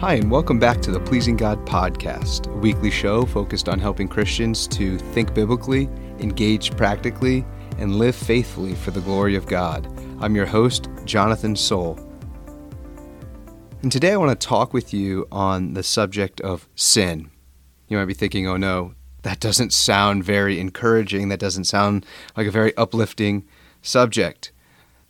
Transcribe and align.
Hi, 0.00 0.14
and 0.14 0.30
welcome 0.30 0.58
back 0.58 0.80
to 0.80 0.90
the 0.90 0.98
Pleasing 0.98 1.36
God 1.36 1.66
Podcast, 1.66 2.50
a 2.50 2.56
weekly 2.56 2.90
show 2.90 3.26
focused 3.26 3.68
on 3.68 3.78
helping 3.78 4.08
Christians 4.08 4.66
to 4.68 4.96
think 4.96 5.34
biblically, 5.34 5.90
engage 6.20 6.74
practically, 6.74 7.44
and 7.76 7.96
live 7.96 8.16
faithfully 8.16 8.74
for 8.74 8.92
the 8.92 9.02
glory 9.02 9.36
of 9.36 9.44
God. 9.44 9.86
I'm 10.22 10.34
your 10.34 10.46
host, 10.46 10.88
Jonathan 11.04 11.54
Soul. 11.54 12.00
And 13.82 13.92
today 13.92 14.12
I 14.12 14.16
want 14.16 14.30
to 14.40 14.46
talk 14.46 14.72
with 14.72 14.94
you 14.94 15.28
on 15.30 15.74
the 15.74 15.82
subject 15.82 16.40
of 16.40 16.66
sin. 16.74 17.30
You 17.88 17.98
might 17.98 18.06
be 18.06 18.14
thinking, 18.14 18.48
oh 18.48 18.56
no, 18.56 18.94
that 19.20 19.38
doesn't 19.38 19.74
sound 19.74 20.24
very 20.24 20.58
encouraging. 20.58 21.28
That 21.28 21.40
doesn't 21.40 21.64
sound 21.64 22.06
like 22.38 22.46
a 22.46 22.50
very 22.50 22.74
uplifting 22.78 23.46
subject. 23.82 24.50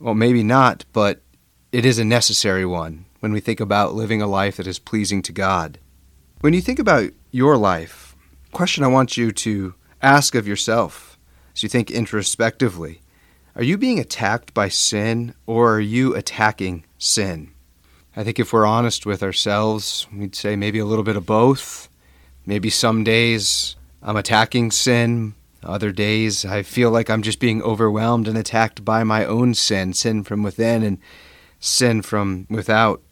Well, 0.00 0.14
maybe 0.14 0.42
not, 0.42 0.84
but 0.92 1.22
it 1.70 1.84
is 1.84 2.00
a 2.00 2.04
necessary 2.04 2.66
one 2.66 3.04
when 3.20 3.32
we 3.32 3.40
think 3.40 3.60
about 3.60 3.94
living 3.94 4.20
a 4.20 4.26
life 4.26 4.56
that 4.56 4.66
is 4.66 4.78
pleasing 4.78 5.22
to 5.22 5.32
God. 5.32 5.78
When 6.40 6.54
you 6.54 6.60
think 6.60 6.78
about 6.78 7.10
your 7.30 7.56
life, 7.56 8.16
question 8.52 8.82
I 8.82 8.88
want 8.88 9.16
you 9.16 9.30
to 9.30 9.74
ask 10.02 10.34
of 10.34 10.48
yourself 10.48 11.18
as 11.54 11.62
you 11.62 11.68
think 11.68 11.90
introspectively 11.90 13.00
are 13.56 13.64
you 13.64 13.76
being 13.76 13.98
attacked 13.98 14.54
by 14.54 14.68
sin 14.68 15.34
or 15.44 15.74
are 15.74 15.80
you 15.80 16.14
attacking 16.14 16.84
sin? 16.98 17.52
I 18.16 18.22
think 18.22 18.38
if 18.38 18.52
we're 18.52 18.64
honest 18.64 19.06
with 19.06 19.22
ourselves, 19.22 20.06
we'd 20.14 20.36
say 20.36 20.56
maybe 20.56 20.78
a 20.78 20.84
little 20.84 21.04
bit 21.04 21.16
of 21.16 21.26
both. 21.26 21.88
Maybe 22.46 22.70
some 22.70 23.02
days 23.02 23.76
I'm 24.02 24.16
attacking 24.16 24.70
sin, 24.70 25.34
other 25.62 25.92
days 25.92 26.44
I 26.44 26.62
feel 26.62 26.90
like 26.90 27.10
I'm 27.10 27.22
just 27.22 27.40
being 27.40 27.60
overwhelmed 27.62 28.28
and 28.28 28.38
attacked 28.38 28.84
by 28.84 29.04
my 29.04 29.24
own 29.24 29.54
sin, 29.54 29.92
sin 29.92 30.22
from 30.22 30.42
within 30.42 30.82
and 30.82 30.98
sin 31.58 32.02
from 32.02 32.46
without. 32.48 33.02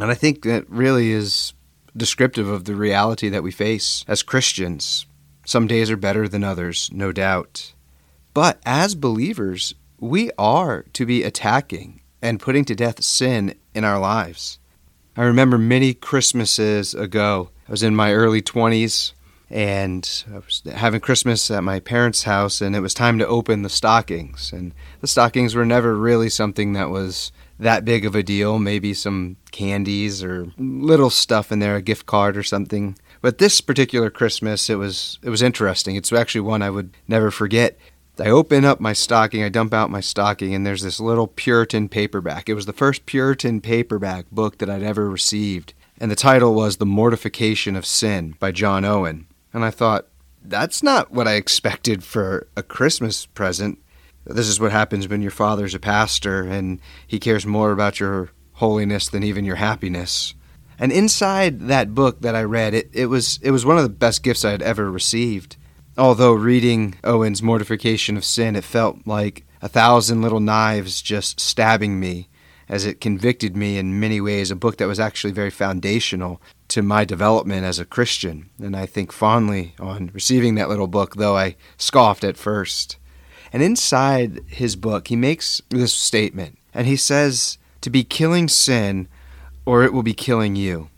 And 0.00 0.10
I 0.10 0.14
think 0.14 0.42
that 0.42 0.68
really 0.68 1.10
is 1.10 1.54
descriptive 1.96 2.48
of 2.48 2.64
the 2.64 2.74
reality 2.74 3.28
that 3.30 3.42
we 3.42 3.50
face 3.50 4.04
as 4.06 4.22
Christians. 4.22 5.06
Some 5.44 5.66
days 5.66 5.90
are 5.90 5.96
better 5.96 6.28
than 6.28 6.44
others, 6.44 6.90
no 6.92 7.12
doubt. 7.12 7.72
But 8.34 8.60
as 8.66 8.94
believers, 8.94 9.74
we 9.98 10.30
are 10.38 10.84
to 10.92 11.06
be 11.06 11.22
attacking 11.22 12.02
and 12.20 12.40
putting 12.40 12.64
to 12.66 12.74
death 12.74 13.02
sin 13.02 13.54
in 13.74 13.84
our 13.84 13.98
lives. 13.98 14.58
I 15.16 15.22
remember 15.22 15.56
many 15.56 15.94
Christmases 15.94 16.92
ago, 16.94 17.50
I 17.66 17.70
was 17.70 17.82
in 17.82 17.96
my 17.96 18.12
early 18.12 18.42
20s 18.42 19.12
and 19.48 20.24
I 20.30 20.38
was 20.38 20.62
having 20.74 21.00
Christmas 21.00 21.50
at 21.50 21.62
my 21.62 21.78
parents' 21.78 22.24
house, 22.24 22.60
and 22.60 22.74
it 22.74 22.80
was 22.80 22.92
time 22.92 23.18
to 23.20 23.26
open 23.26 23.62
the 23.62 23.70
stockings. 23.70 24.52
And 24.52 24.74
the 25.00 25.06
stockings 25.06 25.54
were 25.54 25.64
never 25.64 25.96
really 25.96 26.28
something 26.28 26.72
that 26.72 26.90
was 26.90 27.30
that 27.58 27.84
big 27.84 28.04
of 28.04 28.14
a 28.14 28.22
deal, 28.22 28.58
maybe 28.58 28.92
some 28.94 29.36
candies 29.50 30.22
or 30.22 30.52
little 30.58 31.10
stuff 31.10 31.50
in 31.50 31.58
there, 31.58 31.76
a 31.76 31.82
gift 31.82 32.06
card 32.06 32.36
or 32.36 32.42
something. 32.42 32.96
But 33.20 33.38
this 33.38 33.60
particular 33.60 34.10
Christmas, 34.10 34.68
it 34.68 34.76
was 34.76 35.18
it 35.22 35.30
was 35.30 35.42
interesting. 35.42 35.96
It's 35.96 36.12
actually 36.12 36.42
one 36.42 36.62
I 36.62 36.70
would 36.70 36.94
never 37.08 37.30
forget. 37.30 37.78
I 38.18 38.30
open 38.30 38.64
up 38.64 38.80
my 38.80 38.94
stocking, 38.94 39.42
I 39.42 39.50
dump 39.50 39.74
out 39.74 39.90
my 39.90 40.00
stocking, 40.00 40.54
and 40.54 40.64
there's 40.64 40.82
this 40.82 41.00
little 41.00 41.26
Puritan 41.26 41.88
paperback. 41.88 42.48
It 42.48 42.54
was 42.54 42.64
the 42.64 42.72
first 42.72 43.04
Puritan 43.04 43.60
paperback 43.60 44.30
book 44.30 44.56
that 44.58 44.70
I'd 44.70 44.82
ever 44.82 45.08
received. 45.10 45.74
And 45.98 46.10
the 46.10 46.16
title 46.16 46.54
was 46.54 46.76
The 46.76 46.86
Mortification 46.86 47.76
of 47.76 47.84
Sin 47.84 48.34
by 48.38 48.52
John 48.52 48.84
Owen. 48.86 49.26
And 49.52 49.64
I 49.64 49.70
thought, 49.70 50.06
that's 50.42 50.82
not 50.82 51.10
what 51.10 51.28
I 51.28 51.34
expected 51.34 52.04
for 52.04 52.46
a 52.56 52.62
Christmas 52.62 53.26
present. 53.26 53.78
This 54.26 54.48
is 54.48 54.60
what 54.60 54.72
happens 54.72 55.08
when 55.08 55.22
your 55.22 55.30
father's 55.30 55.74
a 55.74 55.78
pastor 55.78 56.42
and 56.42 56.80
he 57.06 57.18
cares 57.18 57.46
more 57.46 57.72
about 57.72 58.00
your 58.00 58.30
holiness 58.54 59.08
than 59.08 59.22
even 59.22 59.44
your 59.44 59.56
happiness. 59.56 60.34
And 60.78 60.92
inside 60.92 61.68
that 61.68 61.94
book 61.94 62.20
that 62.20 62.34
I 62.34 62.42
read, 62.42 62.74
it, 62.74 62.90
it 62.92 63.06
was 63.06 63.38
it 63.42 63.50
was 63.50 63.64
one 63.64 63.76
of 63.76 63.82
the 63.82 63.88
best 63.88 64.22
gifts 64.22 64.44
I 64.44 64.50
had 64.50 64.62
ever 64.62 64.90
received. 64.90 65.56
Although 65.96 66.32
reading 66.32 66.96
Owen's 67.04 67.42
mortification 67.42 68.16
of 68.16 68.24
sin, 68.24 68.56
it 68.56 68.64
felt 68.64 69.06
like 69.06 69.46
a 69.62 69.68
thousand 69.68 70.20
little 70.20 70.40
knives 70.40 71.00
just 71.00 71.40
stabbing 71.40 71.98
me 71.98 72.28
as 72.68 72.84
it 72.84 73.00
convicted 73.00 73.56
me 73.56 73.78
in 73.78 74.00
many 74.00 74.20
ways, 74.20 74.50
a 74.50 74.56
book 74.56 74.76
that 74.78 74.88
was 74.88 75.00
actually 75.00 75.32
very 75.32 75.50
foundational 75.50 76.42
to 76.68 76.82
my 76.82 77.04
development 77.04 77.64
as 77.64 77.78
a 77.78 77.84
Christian. 77.84 78.50
And 78.60 78.76
I 78.76 78.86
think 78.86 79.12
fondly 79.12 79.74
on 79.78 80.10
receiving 80.12 80.56
that 80.56 80.68
little 80.68 80.88
book, 80.88 81.14
though 81.14 81.36
I 81.36 81.56
scoffed 81.76 82.24
at 82.24 82.36
first. 82.36 82.96
And 83.52 83.62
inside 83.62 84.40
his 84.46 84.76
book, 84.76 85.08
he 85.08 85.16
makes 85.16 85.62
this 85.70 85.92
statement, 85.92 86.58
and 86.74 86.86
he 86.86 86.96
says, 86.96 87.58
To 87.80 87.90
be 87.90 88.04
killing 88.04 88.48
sin, 88.48 89.08
or 89.64 89.82
it 89.82 89.92
will 89.92 90.02
be 90.02 90.14
killing 90.14 90.56
you. 90.56 90.90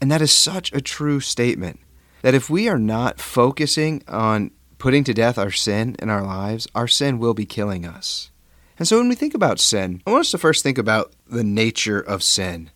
And 0.00 0.10
that 0.10 0.22
is 0.22 0.32
such 0.32 0.72
a 0.72 0.80
true 0.80 1.20
statement 1.20 1.80
that 2.22 2.34
if 2.34 2.50
we 2.50 2.68
are 2.68 2.78
not 2.78 3.20
focusing 3.20 4.02
on 4.08 4.50
putting 4.78 5.04
to 5.04 5.14
death 5.14 5.38
our 5.38 5.50
sin 5.50 5.96
in 5.98 6.08
our 6.08 6.22
lives, 6.22 6.68
our 6.74 6.88
sin 6.88 7.18
will 7.18 7.34
be 7.34 7.46
killing 7.46 7.84
us. 7.84 8.30
And 8.78 8.86
so 8.86 8.98
when 8.98 9.08
we 9.08 9.14
think 9.14 9.34
about 9.34 9.58
sin, 9.58 10.02
I 10.06 10.10
want 10.10 10.20
us 10.22 10.30
to 10.30 10.38
first 10.38 10.62
think 10.62 10.78
about 10.78 11.12
the 11.26 11.44
nature 11.44 12.00
of 12.00 12.22
sin. 12.22 12.70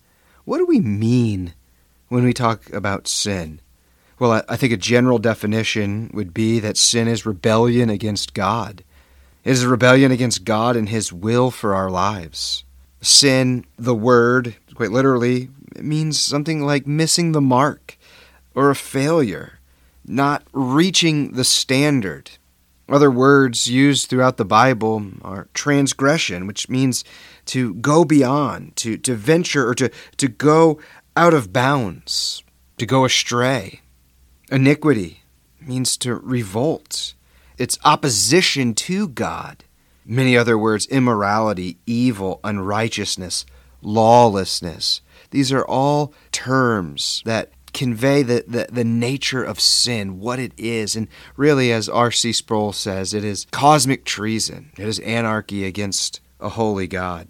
What 0.45 0.59
do 0.59 0.67
we 0.67 0.81
mean 0.81 1.55
when 2.09 2.25
we 2.25 2.33
talk 2.33 2.73
about 2.73 3.07
sin? 3.07 3.61
Well, 4.19 4.43
I 4.49 4.57
think 4.57 4.73
a 4.73 4.77
general 4.77 5.19
definition 5.19 6.11
would 6.13 6.35
be 6.35 6.61
that 6.61 6.77
sin 6.77 7.09
is 7.09 7.27
rebellion 7.27 7.89
against 7.89 8.35
God. 8.35 8.85
It 9.45 9.51
is 9.51 9.63
a 9.63 9.69
rebellion 9.69 10.13
against 10.13 10.45
God 10.45 10.77
and 10.77 10.89
His 10.89 11.13
will 11.13 11.51
for 11.51 11.75
our 11.75 11.91
lives. 11.91 12.65
Sin, 13.01 13.65
the 13.77 13.95
word, 13.95 14.55
quite 14.75 14.93
literally, 14.93 15.51
means 15.81 16.21
something 16.21 16.65
like 16.65 16.87
missing 16.87 17.33
the 17.33 17.41
mark 17.41 17.99
or 18.55 18.71
a 18.71 18.77
failure, 18.77 19.59
not 20.07 20.45
reaching 20.53 21.33
the 21.33 21.45
standard. 21.45 22.31
Other 22.89 23.11
words 23.11 23.69
used 23.69 24.09
throughout 24.09 24.37
the 24.37 24.45
Bible 24.45 25.07
are 25.23 25.49
transgression, 25.55 26.47
which 26.47 26.69
means 26.69 27.05
to 27.47 27.75
go 27.75 28.05
beyond, 28.05 28.77
to, 28.77 28.97
to 28.99 29.15
venture, 29.15 29.69
or 29.69 29.75
to, 29.77 29.91
to 30.19 30.29
go 30.29 30.79
out 31.17 31.35
of 31.35 31.53
bounds, 31.53 32.45
to 32.79 32.87
go 32.87 33.05
astray. 33.05 33.81
Iniquity 34.51 35.23
means 35.61 35.97
to 35.99 36.15
revolt, 36.15 37.15
it's 37.59 37.79
opposition 37.85 38.75
to 38.75 39.09
God. 39.09 39.65
Many 40.05 40.37
other 40.37 40.59
words 40.59 40.87
immorality, 40.87 41.79
evil, 41.87 42.41
unrighteousness, 42.43 43.47
lawlessness. 43.81 45.01
These 45.31 45.53
are 45.53 45.65
all 45.65 46.13
terms 46.31 47.23
that 47.25 47.53
convey 47.73 48.23
the, 48.23 48.45
the, 48.47 48.67
the 48.71 48.85
nature 48.85 49.43
of 49.43 49.61
sin, 49.61 50.21
what 50.21 50.39
it 50.39 50.53
is. 50.57 50.95
And 50.95 51.09
really, 51.37 51.73
as 51.73 51.89
R.C. 51.89 52.33
Sproul 52.33 52.73
says, 52.73 53.15
it 53.15 53.25
is 53.25 53.47
cosmic 53.51 54.05
treason, 54.05 54.71
it 54.79 54.87
is 54.87 54.99
anarchy 55.01 55.65
against 55.65 56.21
a 56.41 56.51
holy 56.51 56.87
God. 56.87 57.29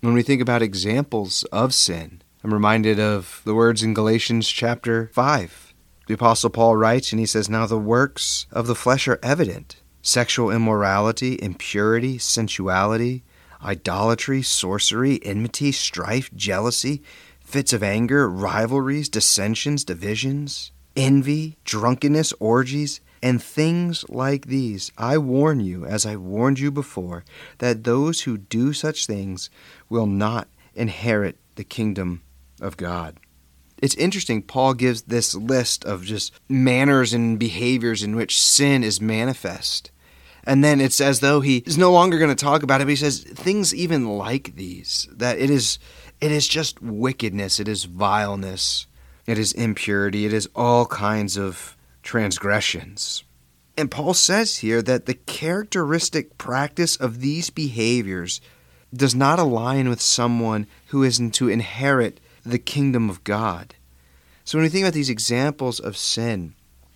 When 0.00 0.14
we 0.14 0.22
think 0.22 0.40
about 0.40 0.62
examples 0.62 1.44
of 1.44 1.74
sin, 1.74 2.22
I'm 2.42 2.54
reminded 2.54 3.00
of 3.00 3.42
the 3.44 3.54
words 3.54 3.82
in 3.82 3.94
Galatians 3.94 4.48
chapter 4.48 5.10
5 5.12 5.67
the 6.08 6.14
Apostle 6.14 6.48
Paul 6.48 6.74
writes, 6.74 7.12
and 7.12 7.20
he 7.20 7.26
says, 7.26 7.50
Now 7.50 7.66
the 7.66 7.78
works 7.78 8.46
of 8.50 8.66
the 8.66 8.74
flesh 8.74 9.06
are 9.08 9.20
evident 9.22 9.76
sexual 10.00 10.50
immorality, 10.50 11.38
impurity, 11.42 12.16
sensuality, 12.16 13.24
idolatry, 13.62 14.40
sorcery, 14.40 15.20
enmity, 15.22 15.70
strife, 15.70 16.34
jealousy, 16.34 17.02
fits 17.44 17.74
of 17.74 17.82
anger, 17.82 18.26
rivalries, 18.26 19.10
dissensions, 19.10 19.84
divisions, 19.84 20.72
envy, 20.96 21.58
drunkenness, 21.66 22.32
orgies, 22.40 23.02
and 23.22 23.42
things 23.42 24.08
like 24.08 24.46
these. 24.46 24.90
I 24.96 25.18
warn 25.18 25.60
you, 25.60 25.84
as 25.84 26.06
I 26.06 26.16
warned 26.16 26.58
you 26.58 26.70
before, 26.70 27.22
that 27.58 27.84
those 27.84 28.22
who 28.22 28.38
do 28.38 28.72
such 28.72 29.06
things 29.06 29.50
will 29.90 30.06
not 30.06 30.48
inherit 30.74 31.36
the 31.56 31.64
kingdom 31.64 32.22
of 32.62 32.78
God 32.78 33.20
it's 33.80 33.94
interesting. 33.94 34.42
Paul 34.42 34.74
gives 34.74 35.02
this 35.02 35.34
list 35.34 35.84
of 35.84 36.04
just 36.04 36.32
manners 36.48 37.12
and 37.12 37.38
behaviors 37.38 38.02
in 38.02 38.16
which 38.16 38.40
sin 38.40 38.82
is 38.82 39.00
manifest. 39.00 39.90
And 40.44 40.64
then 40.64 40.80
it's 40.80 41.00
as 41.00 41.20
though 41.20 41.40
he 41.40 41.58
is 41.58 41.76
no 41.76 41.92
longer 41.92 42.18
going 42.18 42.34
to 42.34 42.44
talk 42.44 42.62
about 42.62 42.80
it, 42.80 42.84
but 42.84 42.90
he 42.90 42.96
says 42.96 43.20
things 43.20 43.74
even 43.74 44.06
like 44.06 44.56
these 44.56 45.06
that 45.12 45.38
it 45.38 45.50
is 45.50 45.78
it 46.20 46.32
is 46.32 46.48
just 46.48 46.82
wickedness, 46.82 47.60
it 47.60 47.68
is 47.68 47.84
vileness, 47.84 48.86
it 49.26 49.38
is 49.38 49.52
impurity, 49.52 50.24
it 50.24 50.32
is 50.32 50.48
all 50.56 50.86
kinds 50.86 51.36
of 51.36 51.76
transgressions. 52.02 53.24
And 53.76 53.90
Paul 53.90 54.14
says 54.14 54.56
here 54.56 54.82
that 54.82 55.06
the 55.06 55.14
characteristic 55.14 56.38
practice 56.38 56.96
of 56.96 57.20
these 57.20 57.50
behaviors 57.50 58.40
does 58.92 59.14
not 59.14 59.38
align 59.38 59.88
with 59.88 60.00
someone 60.00 60.66
who 60.86 61.02
is 61.02 61.20
to 61.32 61.48
inherit 61.48 62.18
the 62.48 62.58
kingdom 62.58 63.10
of 63.10 63.24
God. 63.24 63.74
So 64.44 64.56
when 64.56 64.64
we 64.64 64.70
think 64.70 64.84
about 64.84 64.94
these 64.94 65.10
examples 65.10 65.78
of 65.78 65.96
sin, 65.96 66.54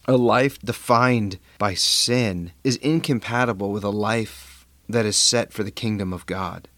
a 0.08 0.16
life 0.16 0.58
defined 0.60 1.38
by 1.58 1.74
sin 1.74 2.52
is 2.64 2.76
incompatible 2.76 3.70
with 3.70 3.84
a 3.84 3.90
life 3.90 4.66
that 4.88 5.06
is 5.06 5.16
set 5.16 5.52
for 5.52 5.62
the 5.62 5.70
kingdom 5.70 6.12
of 6.12 6.26
God. 6.26 6.68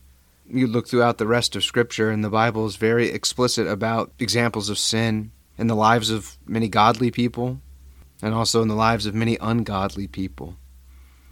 You 0.47 0.67
look 0.67 0.89
throughout 0.89 1.19
the 1.19 1.27
rest 1.27 1.57
of 1.57 1.65
Scripture, 1.65 2.11
and 2.11 2.23
the 2.23 2.29
Bible 2.29 2.67
is 2.67 2.77
very 2.77 3.09
explicit 3.09 3.67
about 3.67 4.13
examples 4.19 4.69
of 4.69 4.79
sin 4.79 5.31
in 5.57 5.69
the 5.69 5.77
lives 5.77 6.11
of 6.11 6.37
many 6.47 6.69
godly 6.69 7.11
people 7.11 7.61
and 8.21 8.35
also 8.35 8.61
in 8.61 8.69
the 8.69 8.75
lives 8.75 9.07
of 9.07 9.15
many 9.15 9.39
ungodly 9.41 10.07
people. 10.07 10.57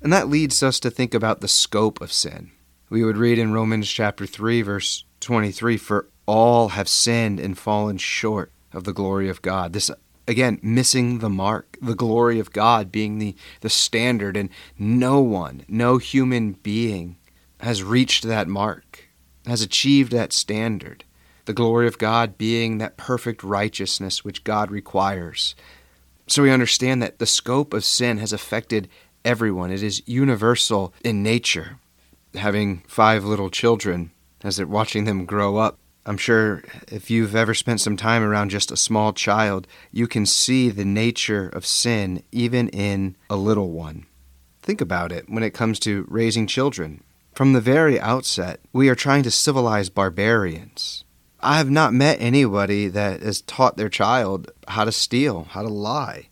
And 0.01 0.13
that 0.13 0.29
leads 0.29 0.63
us 0.63 0.81
to 0.81 0.91
think 0.91 1.15
about 1.15 1.41
the 1.41 1.49
scope 1.49 2.01
of 2.01 2.13
sin. 2.13 2.53
We 2.89 3.05
would 3.05 3.17
read 3.17 3.39
in 3.39 3.53
Romans 3.53 3.91
chapter 3.91 4.27
3 4.27 4.63
verse 4.63 5.05
23 5.21 5.77
for 5.77 6.09
all 6.27 6.71
have 6.71 6.89
sinned 6.89 7.41
and 7.41 7.59
fallen 7.59 7.99
short 7.99 8.53
of 8.73 8.85
the 8.85 8.93
glory 8.93 9.29
of 9.29 9.43
God. 9.43 9.73
This 9.73 9.91
again 10.27 10.59
missing 10.63 11.19
the 11.19 11.31
mark, 11.31 11.77
the 11.83 11.95
glory 11.95 12.39
of 12.39 12.53
God 12.53 12.93
being 12.93 13.19
the 13.19 13.35
the 13.61 13.71
standard 13.71 14.37
and 14.37 14.49
no 14.79 15.21
one, 15.21 15.65
no 15.69 15.99
human 15.99 16.53
being 16.53 17.17
has 17.61 17.83
reached 17.83 18.25
that 18.25 18.49
mark, 18.49 19.09
has 19.47 19.63
achieved 19.63 20.13
that 20.13 20.33
standard. 20.33 21.05
The 21.45 21.53
glory 21.53 21.89
of 21.89 21.99
God 21.99 22.39
being 22.39 22.79
that 22.79 22.97
perfect 22.97 23.43
righteousness 23.43 24.25
which 24.25 24.45
God 24.45 24.71
requires. 24.71 25.57
So 26.29 26.43
we 26.43 26.51
understand 26.51 27.03
that 27.03 27.19
the 27.19 27.27
scope 27.27 27.75
of 27.75 27.85
sin 27.85 28.19
has 28.19 28.33
affected 28.33 28.89
everyone. 29.25 29.73
It 29.73 29.83
is 29.83 30.03
universal 30.07 30.95
in 31.05 31.23
nature. 31.23 31.79
Having 32.35 32.85
five 32.87 33.25
little 33.25 33.51
children, 33.51 34.13
as 34.43 34.57
they're 34.57 34.67
watching 34.67 35.05
them 35.05 35.27
grow 35.27 35.57
up, 35.57 35.79
I'm 36.05 36.17
sure 36.17 36.65
if 36.89 37.11
you've 37.11 37.37
ever 37.37 37.55
spent 37.55 37.81
some 37.81 37.97
time 37.97 38.23
around 38.23 38.51
just 38.51 38.73
a 38.73 38.77
small 38.77 39.13
child, 39.13 39.69
you 39.93 40.09
can 40.09 40.27
see 40.27 40.69
the 40.69 40.85
nature 40.85 41.49
of 41.49 41.65
sin 41.65 42.23
even 42.33 42.69
in 42.71 43.17
a 43.31 43.37
little 43.37 43.71
one. 43.71 44.07
Think 44.63 44.81
about 44.81 45.13
it 45.13 45.29
when 45.29 45.43
it 45.43 45.55
comes 45.55 45.79
to 45.81 46.07
raising 46.09 46.47
children. 46.47 47.05
From 47.35 47.53
the 47.53 47.61
very 47.61 48.01
outset, 48.01 48.61
we 48.73 48.89
are 48.89 48.95
trying 48.95 49.23
to 49.23 49.31
civilize 49.31 49.91
barbarians. 49.91 51.05
I 51.41 51.57
have 51.59 51.71
not 51.71 51.95
met 51.95 52.21
anybody 52.21 52.89
that 52.89 53.23
has 53.23 53.41
taught 53.41 53.77
their 53.77 53.89
child 53.89 54.51
how 54.69 54.85
to 54.85 54.93
steal, 54.93 55.45
how 55.51 55.63
to 55.63 55.69
lie, 55.69 56.29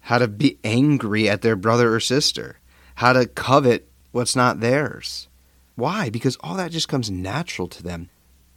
how 0.00 0.18
to 0.18 0.28
be 0.28 0.58
angry 0.62 1.28
at 1.28 1.42
their 1.42 1.56
brother 1.56 1.94
or 1.94 2.00
sister, 2.00 2.58
how 2.96 3.12
to 3.12 3.26
covet 3.26 3.88
what's 4.10 4.36
not 4.36 4.60
theirs. 4.60 5.28
Why? 5.74 6.10
Because 6.10 6.36
all 6.40 6.56
that 6.56 6.70
just 6.70 6.88
comes 6.88 7.10
natural 7.10 7.66
to 7.68 7.82
them. 7.82 8.10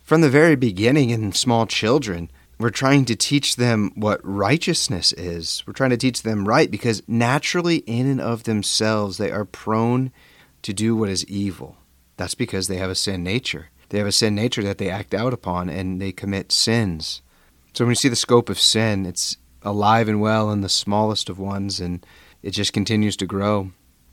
From 0.05 0.21
the 0.21 0.29
very 0.29 0.55
beginning 0.55 1.09
in 1.09 1.31
small 1.31 1.65
children, 1.65 2.29
we're 2.59 2.69
trying 2.69 3.05
to 3.05 3.15
teach 3.15 3.55
them 3.55 3.91
what 3.95 4.21
righteousness 4.23 5.11
is. 5.13 5.63
We're 5.65 5.73
trying 5.73 5.89
to 5.89 5.97
teach 5.97 6.21
them 6.21 6.47
right 6.47 6.69
because 6.69 7.01
naturally, 7.07 7.77
in 7.77 8.05
and 8.05 8.21
of 8.21 8.43
themselves, 8.43 9.17
they 9.17 9.31
are 9.31 9.45
prone 9.45 10.11
to 10.61 10.73
do 10.73 10.95
what 10.95 11.09
is 11.09 11.25
evil. 11.25 11.77
That's 12.17 12.35
because 12.35 12.67
they 12.67 12.77
have 12.77 12.91
a 12.91 12.95
sin 12.95 13.23
nature. 13.23 13.71
They 13.89 13.97
have 13.97 14.05
a 14.05 14.11
sin 14.11 14.35
nature 14.35 14.61
that 14.61 14.77
they 14.77 14.91
act 14.91 15.15
out 15.15 15.33
upon 15.33 15.71
and 15.71 15.99
they 15.99 16.11
commit 16.11 16.51
sins. 16.51 17.23
So 17.73 17.83
when 17.83 17.89
you 17.89 17.95
see 17.95 18.07
the 18.07 18.15
scope 18.15 18.47
of 18.47 18.59
sin, 18.59 19.07
it's 19.07 19.37
alive 19.63 20.07
and 20.07 20.21
well 20.21 20.51
in 20.51 20.61
the 20.61 20.69
smallest 20.69 21.29
of 21.29 21.39
ones 21.39 21.79
and 21.79 22.05
it 22.43 22.51
just 22.51 22.73
continues 22.73 23.17
to 23.17 23.25
grow. 23.25 23.71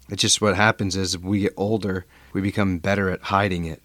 It's 0.08 0.22
just 0.22 0.40
what 0.40 0.56
happens 0.56 0.96
as 0.96 1.18
we 1.18 1.40
get 1.40 1.52
older, 1.54 2.06
we 2.32 2.40
become 2.40 2.78
better 2.78 3.10
at 3.10 3.24
hiding 3.24 3.66
it. 3.66 3.82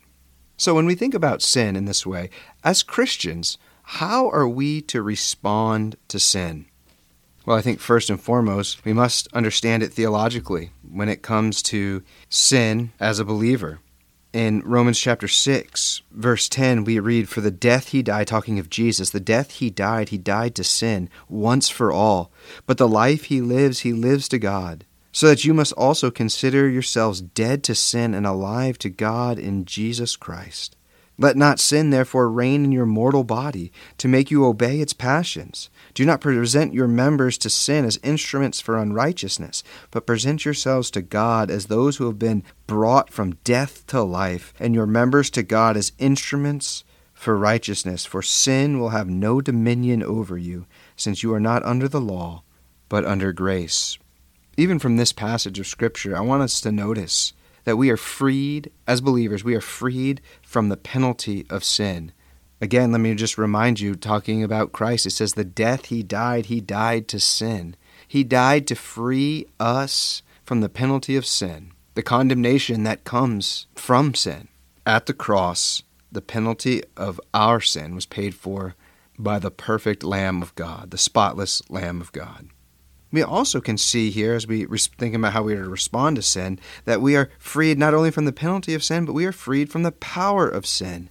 So 0.57 0.73
when 0.73 0.87
we 0.87 0.95
think 0.95 1.13
about 1.13 1.43
sin 1.43 1.75
in 1.75 1.85
this 1.85 2.05
way, 2.05 2.31
as 2.63 2.81
Christians, 2.81 3.59
how 3.83 4.27
are 4.31 4.47
we 4.47 4.81
to 4.81 5.03
respond 5.03 5.97
to 6.07 6.19
sin? 6.19 6.65
Well, 7.45 7.55
I 7.55 7.61
think 7.61 7.79
first 7.79 8.09
and 8.09 8.19
foremost, 8.19 8.83
we 8.83 8.91
must 8.91 9.27
understand 9.33 9.83
it 9.83 9.93
theologically 9.93 10.71
when 10.91 11.09
it 11.09 11.21
comes 11.21 11.61
to 11.63 12.03
sin 12.27 12.91
as 12.99 13.19
a 13.19 13.25
believer. 13.25 13.79
In 14.33 14.61
Romans 14.61 14.99
chapter 14.99 15.27
6, 15.27 16.01
verse 16.11 16.49
10, 16.49 16.83
we 16.83 16.99
read, 16.99 17.29
For 17.29 17.39
the 17.39 17.51
death 17.51 17.89
he 17.89 18.03
died, 18.03 18.27
talking 18.27 18.59
of 18.59 18.69
Jesus, 18.69 19.11
the 19.11 19.19
death 19.19 19.51
he 19.51 19.69
died, 19.69 20.09
he 20.09 20.17
died 20.17 20.55
to 20.55 20.63
sin 20.63 21.09
once 21.29 21.69
for 21.69 21.91
all. 21.91 22.31
But 22.65 22.77
the 22.77 22.87
life 22.87 23.25
he 23.25 23.41
lives, 23.41 23.79
he 23.79 23.93
lives 23.93 24.27
to 24.29 24.39
God 24.39 24.85
so 25.11 25.27
that 25.27 25.45
you 25.45 25.53
must 25.53 25.73
also 25.73 26.11
consider 26.11 26.69
yourselves 26.69 27.21
dead 27.21 27.63
to 27.63 27.75
sin 27.75 28.13
and 28.13 28.25
alive 28.25 28.77
to 28.79 28.89
God 28.89 29.39
in 29.39 29.65
Jesus 29.65 30.15
Christ. 30.15 30.75
Let 31.19 31.35
not 31.35 31.59
sin 31.59 31.89
therefore 31.89 32.29
reign 32.29 32.63
in 32.63 32.71
your 32.71 32.85
mortal 32.85 33.23
body, 33.23 33.71
to 33.97 34.07
make 34.07 34.29
you 34.29 34.45
obey 34.45 34.79
its 34.79 34.93
passions. 34.93 35.71
Do 35.95 36.05
not 36.05 36.21
present 36.21 36.75
your 36.75 36.87
members 36.87 37.39
to 37.39 37.49
sin 37.49 37.85
as 37.85 37.99
instruments 38.03 38.61
for 38.61 38.77
unrighteousness, 38.77 39.63
but 39.89 40.05
present 40.05 40.45
yourselves 40.45 40.91
to 40.91 41.01
God 41.01 41.49
as 41.49 41.65
those 41.65 41.97
who 41.97 42.05
have 42.05 42.19
been 42.19 42.43
brought 42.67 43.09
from 43.09 43.39
death 43.43 43.87
to 43.87 44.03
life, 44.03 44.53
and 44.59 44.75
your 44.75 44.85
members 44.85 45.31
to 45.31 45.41
God 45.41 45.75
as 45.75 45.91
instruments 45.97 46.83
for 47.15 47.35
righteousness. 47.35 48.05
For 48.05 48.21
sin 48.21 48.79
will 48.79 48.89
have 48.89 49.09
no 49.09 49.41
dominion 49.41 50.03
over 50.03 50.37
you, 50.37 50.67
since 50.95 51.23
you 51.23 51.33
are 51.33 51.39
not 51.39 51.65
under 51.65 51.87
the 51.87 52.01
law, 52.01 52.43
but 52.89 53.05
under 53.05 53.33
grace 53.33 53.97
even 54.57 54.79
from 54.79 54.97
this 54.97 55.13
passage 55.13 55.59
of 55.59 55.67
Scripture, 55.67 56.17
I 56.17 56.21
want 56.21 56.41
us 56.41 56.59
to 56.61 56.71
notice 56.71 57.33
that 57.63 57.77
we 57.77 57.91
are 57.91 57.97
freed, 57.97 58.71
as 58.87 59.01
believers, 59.01 59.43
we 59.43 59.55
are 59.55 59.61
freed 59.61 60.19
from 60.41 60.69
the 60.69 60.77
penalty 60.77 61.45
of 61.49 61.63
sin. 61.63 62.11
Again, 62.59 62.91
let 62.91 63.01
me 63.01 63.13
just 63.13 63.37
remind 63.37 63.79
you, 63.79 63.93
talking 63.93 64.43
about 64.43 64.71
Christ, 64.71 65.05
it 65.05 65.11
says, 65.11 65.33
The 65.33 65.43
death 65.43 65.85
he 65.85 66.01
died, 66.01 66.47
he 66.47 66.59
died 66.59 67.07
to 67.09 67.19
sin. 67.19 67.75
He 68.07 68.23
died 68.23 68.65
to 68.67 68.75
free 68.75 69.45
us 69.59 70.23
from 70.43 70.61
the 70.61 70.69
penalty 70.69 71.15
of 71.15 71.25
sin, 71.25 71.71
the 71.93 72.01
condemnation 72.01 72.83
that 72.83 73.03
comes 73.03 73.67
from 73.75 74.15
sin. 74.15 74.47
At 74.85 75.05
the 75.05 75.13
cross, 75.13 75.83
the 76.11 76.21
penalty 76.21 76.81
of 76.95 77.21
our 77.33 77.61
sin 77.61 77.93
was 77.93 78.05
paid 78.07 78.33
for 78.33 78.73
by 79.19 79.37
the 79.37 79.51
perfect 79.51 80.03
Lamb 80.03 80.41
of 80.41 80.55
God, 80.55 80.89
the 80.89 80.97
spotless 80.97 81.61
Lamb 81.69 82.01
of 82.01 82.11
God. 82.11 82.49
We 83.11 83.23
also 83.23 83.61
can 83.61 83.77
see 83.77 84.09
here, 84.09 84.33
as 84.33 84.47
we 84.47 84.65
think 84.65 85.15
about 85.15 85.33
how 85.33 85.43
we 85.43 85.53
are 85.53 85.63
to 85.63 85.69
respond 85.69 86.17
to 86.17 86.21
sin, 86.21 86.59
that 86.85 87.01
we 87.01 87.15
are 87.15 87.29
freed 87.39 87.77
not 87.77 87.93
only 87.93 88.11
from 88.11 88.25
the 88.25 88.33
penalty 88.33 88.73
of 88.73 88.83
sin, 88.83 89.05
but 89.05 89.13
we 89.13 89.25
are 89.25 89.31
freed 89.31 89.71
from 89.71 89.83
the 89.83 89.93
power 89.93 90.47
of 90.47 90.65
sin. 90.65 91.09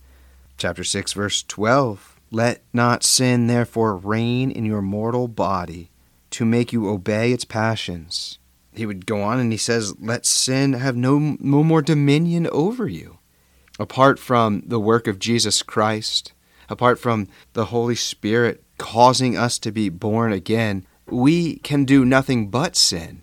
Chapter 0.59 0.85
6, 0.85 1.13
verse 1.15 1.43
12 1.43 2.21
Let 2.31 2.63
not 2.73 3.03
sin 3.03 3.47
therefore 3.47 3.97
reign 3.97 4.51
in 4.51 4.65
your 4.65 4.83
mortal 4.83 5.27
body 5.27 5.91
to 6.31 6.45
make 6.45 6.73
you 6.73 6.89
obey 6.89 7.33
its 7.33 7.45
passions. 7.45 8.39
He 8.75 8.85
would 8.85 9.07
go 9.07 9.23
on 9.23 9.39
and 9.39 9.51
he 9.51 9.59
says, 9.59 9.99
Let 9.99 10.27
sin 10.27 10.75
have 10.75 10.97
no, 10.97 11.37
no 11.41 11.65
more 11.65 11.81
dominion 11.81 12.47
over 12.53 12.87
you. 12.87 13.19
Apart 13.79 14.19
from 14.19 14.63
the 14.67 14.81
work 14.81 15.07
of 15.07 15.19
Jesus 15.19 15.63
Christ, 15.63 16.35
apart 16.69 16.99
from 16.99 17.29
the 17.55 17.67
Holy 17.67 17.95
Spirit 17.95 18.63
causing 18.79 19.37
us 19.37 19.59
to 19.61 19.73
be 19.73 19.89
born 19.89 20.33
again, 20.33 20.87
we 21.09 21.57
can 21.57 21.85
do 21.85 22.05
nothing 22.05 22.49
but 22.49 22.77
sin. 22.77 23.23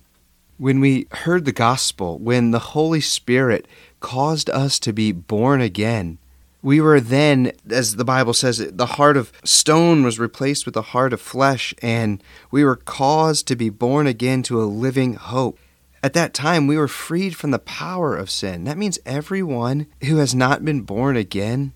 When 0.57 0.79
we 0.79 1.07
heard 1.11 1.45
the 1.45 1.51
gospel, 1.51 2.17
when 2.19 2.51
the 2.51 2.59
Holy 2.59 3.01
Spirit 3.01 3.67
caused 3.99 4.49
us 4.49 4.79
to 4.79 4.93
be 4.93 5.11
born 5.11 5.61
again, 5.61 6.19
we 6.61 6.79
were 6.79 7.01
then, 7.01 7.51
as 7.69 7.97
the 7.97 8.05
Bible 8.05 8.33
says, 8.33 8.65
the 8.71 8.85
heart 8.85 9.17
of 9.17 9.33
stone 9.43 10.03
was 10.03 10.17
replaced 10.17 10.65
with 10.65 10.75
the 10.75 10.81
heart 10.81 11.11
of 11.11 11.19
flesh, 11.19 11.73
and 11.81 12.23
we 12.51 12.63
were 12.63 12.77
caused 12.77 13.47
to 13.47 13.55
be 13.57 13.69
born 13.69 14.07
again 14.07 14.43
to 14.43 14.61
a 14.61 14.63
living 14.63 15.15
hope. 15.15 15.59
At 16.01 16.13
that 16.13 16.33
time, 16.33 16.67
we 16.67 16.77
were 16.77 16.87
freed 16.87 17.35
from 17.35 17.51
the 17.51 17.59
power 17.59 18.15
of 18.15 18.29
sin. 18.29 18.63
That 18.63 18.77
means 18.77 18.99
everyone 19.05 19.87
who 20.05 20.17
has 20.17 20.33
not 20.33 20.63
been 20.63 20.81
born 20.81 21.17
again 21.17 21.73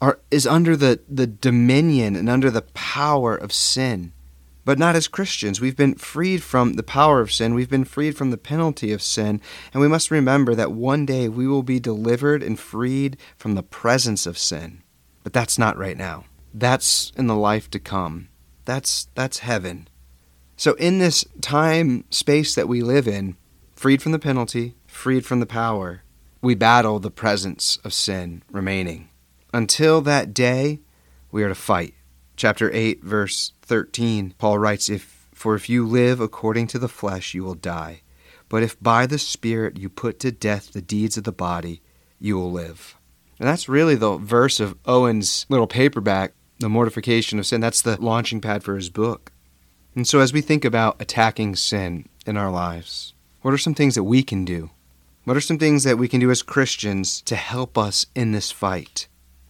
are, 0.00 0.18
is 0.30 0.46
under 0.46 0.76
the, 0.76 1.00
the 1.06 1.26
dominion 1.26 2.16
and 2.16 2.30
under 2.30 2.50
the 2.50 2.62
power 2.62 3.36
of 3.36 3.52
sin 3.52 4.12
but 4.70 4.78
not 4.78 4.94
as 4.94 5.08
Christians. 5.08 5.60
We've 5.60 5.74
been 5.74 5.96
freed 5.96 6.44
from 6.44 6.74
the 6.74 6.84
power 6.84 7.20
of 7.20 7.32
sin, 7.32 7.54
we've 7.54 7.68
been 7.68 7.84
freed 7.84 8.16
from 8.16 8.30
the 8.30 8.38
penalty 8.38 8.92
of 8.92 9.02
sin, 9.02 9.40
and 9.74 9.80
we 9.80 9.88
must 9.88 10.12
remember 10.12 10.54
that 10.54 10.70
one 10.70 11.04
day 11.04 11.28
we 11.28 11.48
will 11.48 11.64
be 11.64 11.80
delivered 11.80 12.40
and 12.40 12.56
freed 12.56 13.16
from 13.36 13.56
the 13.56 13.64
presence 13.64 14.26
of 14.26 14.38
sin. 14.38 14.84
But 15.24 15.32
that's 15.32 15.58
not 15.58 15.76
right 15.76 15.96
now. 15.96 16.26
That's 16.54 17.10
in 17.16 17.26
the 17.26 17.34
life 17.34 17.68
to 17.72 17.80
come. 17.80 18.28
That's 18.64 19.08
that's 19.16 19.38
heaven. 19.38 19.88
So 20.56 20.74
in 20.74 20.98
this 20.98 21.24
time 21.40 22.04
space 22.10 22.54
that 22.54 22.68
we 22.68 22.80
live 22.80 23.08
in, 23.08 23.36
freed 23.74 24.00
from 24.00 24.12
the 24.12 24.20
penalty, 24.20 24.76
freed 24.86 25.26
from 25.26 25.40
the 25.40 25.46
power, 25.46 26.04
we 26.40 26.54
battle 26.54 27.00
the 27.00 27.10
presence 27.10 27.80
of 27.82 27.92
sin 27.92 28.44
remaining. 28.52 29.08
Until 29.52 30.00
that 30.02 30.32
day, 30.32 30.78
we 31.32 31.42
are 31.42 31.48
to 31.48 31.56
fight 31.56 31.94
chapter 32.40 32.70
8 32.72 33.04
verse 33.04 33.52
13 33.70 34.34
paul 34.36 34.58
writes 34.58 34.90
if 34.90 35.28
for 35.32 35.54
if 35.54 35.68
you 35.68 35.86
live 35.86 36.18
according 36.18 36.66
to 36.66 36.76
the 36.76 36.88
flesh 36.88 37.34
you 37.34 37.44
will 37.44 37.54
die 37.54 38.02
but 38.48 38.64
if 38.64 38.74
by 38.82 39.06
the 39.06 39.16
spirit 39.16 39.78
you 39.78 39.88
put 39.88 40.18
to 40.18 40.32
death 40.32 40.72
the 40.72 40.82
deeds 40.82 41.16
of 41.16 41.22
the 41.22 41.30
body 41.30 41.80
you 42.18 42.36
will 42.36 42.50
live 42.50 42.96
and 43.38 43.46
that's 43.46 43.68
really 43.68 43.94
the 43.94 44.16
verse 44.16 44.58
of 44.58 44.76
owen's 44.86 45.46
little 45.48 45.68
paperback 45.68 46.32
the 46.58 46.68
mortification 46.68 47.38
of 47.38 47.46
sin 47.46 47.60
that's 47.60 47.82
the 47.82 47.96
launching 48.02 48.40
pad 48.40 48.64
for 48.64 48.74
his 48.74 48.90
book 48.90 49.30
and 49.94 50.08
so 50.08 50.18
as 50.18 50.32
we 50.32 50.40
think 50.40 50.64
about 50.64 51.00
attacking 51.00 51.54
sin 51.54 52.08
in 52.26 52.36
our 52.36 52.50
lives 52.50 53.14
what 53.42 53.54
are 53.54 53.58
some 53.58 53.74
things 53.74 53.94
that 53.94 54.04
we 54.04 54.22
can 54.24 54.44
do 54.44 54.70
What 55.24 55.36
are 55.36 55.40
some 55.40 55.58
things 55.58 55.84
that 55.84 55.96
we 55.96 56.08
can 56.08 56.18
do 56.18 56.30
as 56.32 56.42
Christians 56.42 57.22
to 57.22 57.36
help 57.36 57.78
us 57.78 58.06
in 58.16 58.32
this 58.32 58.50
fight? 58.50 59.06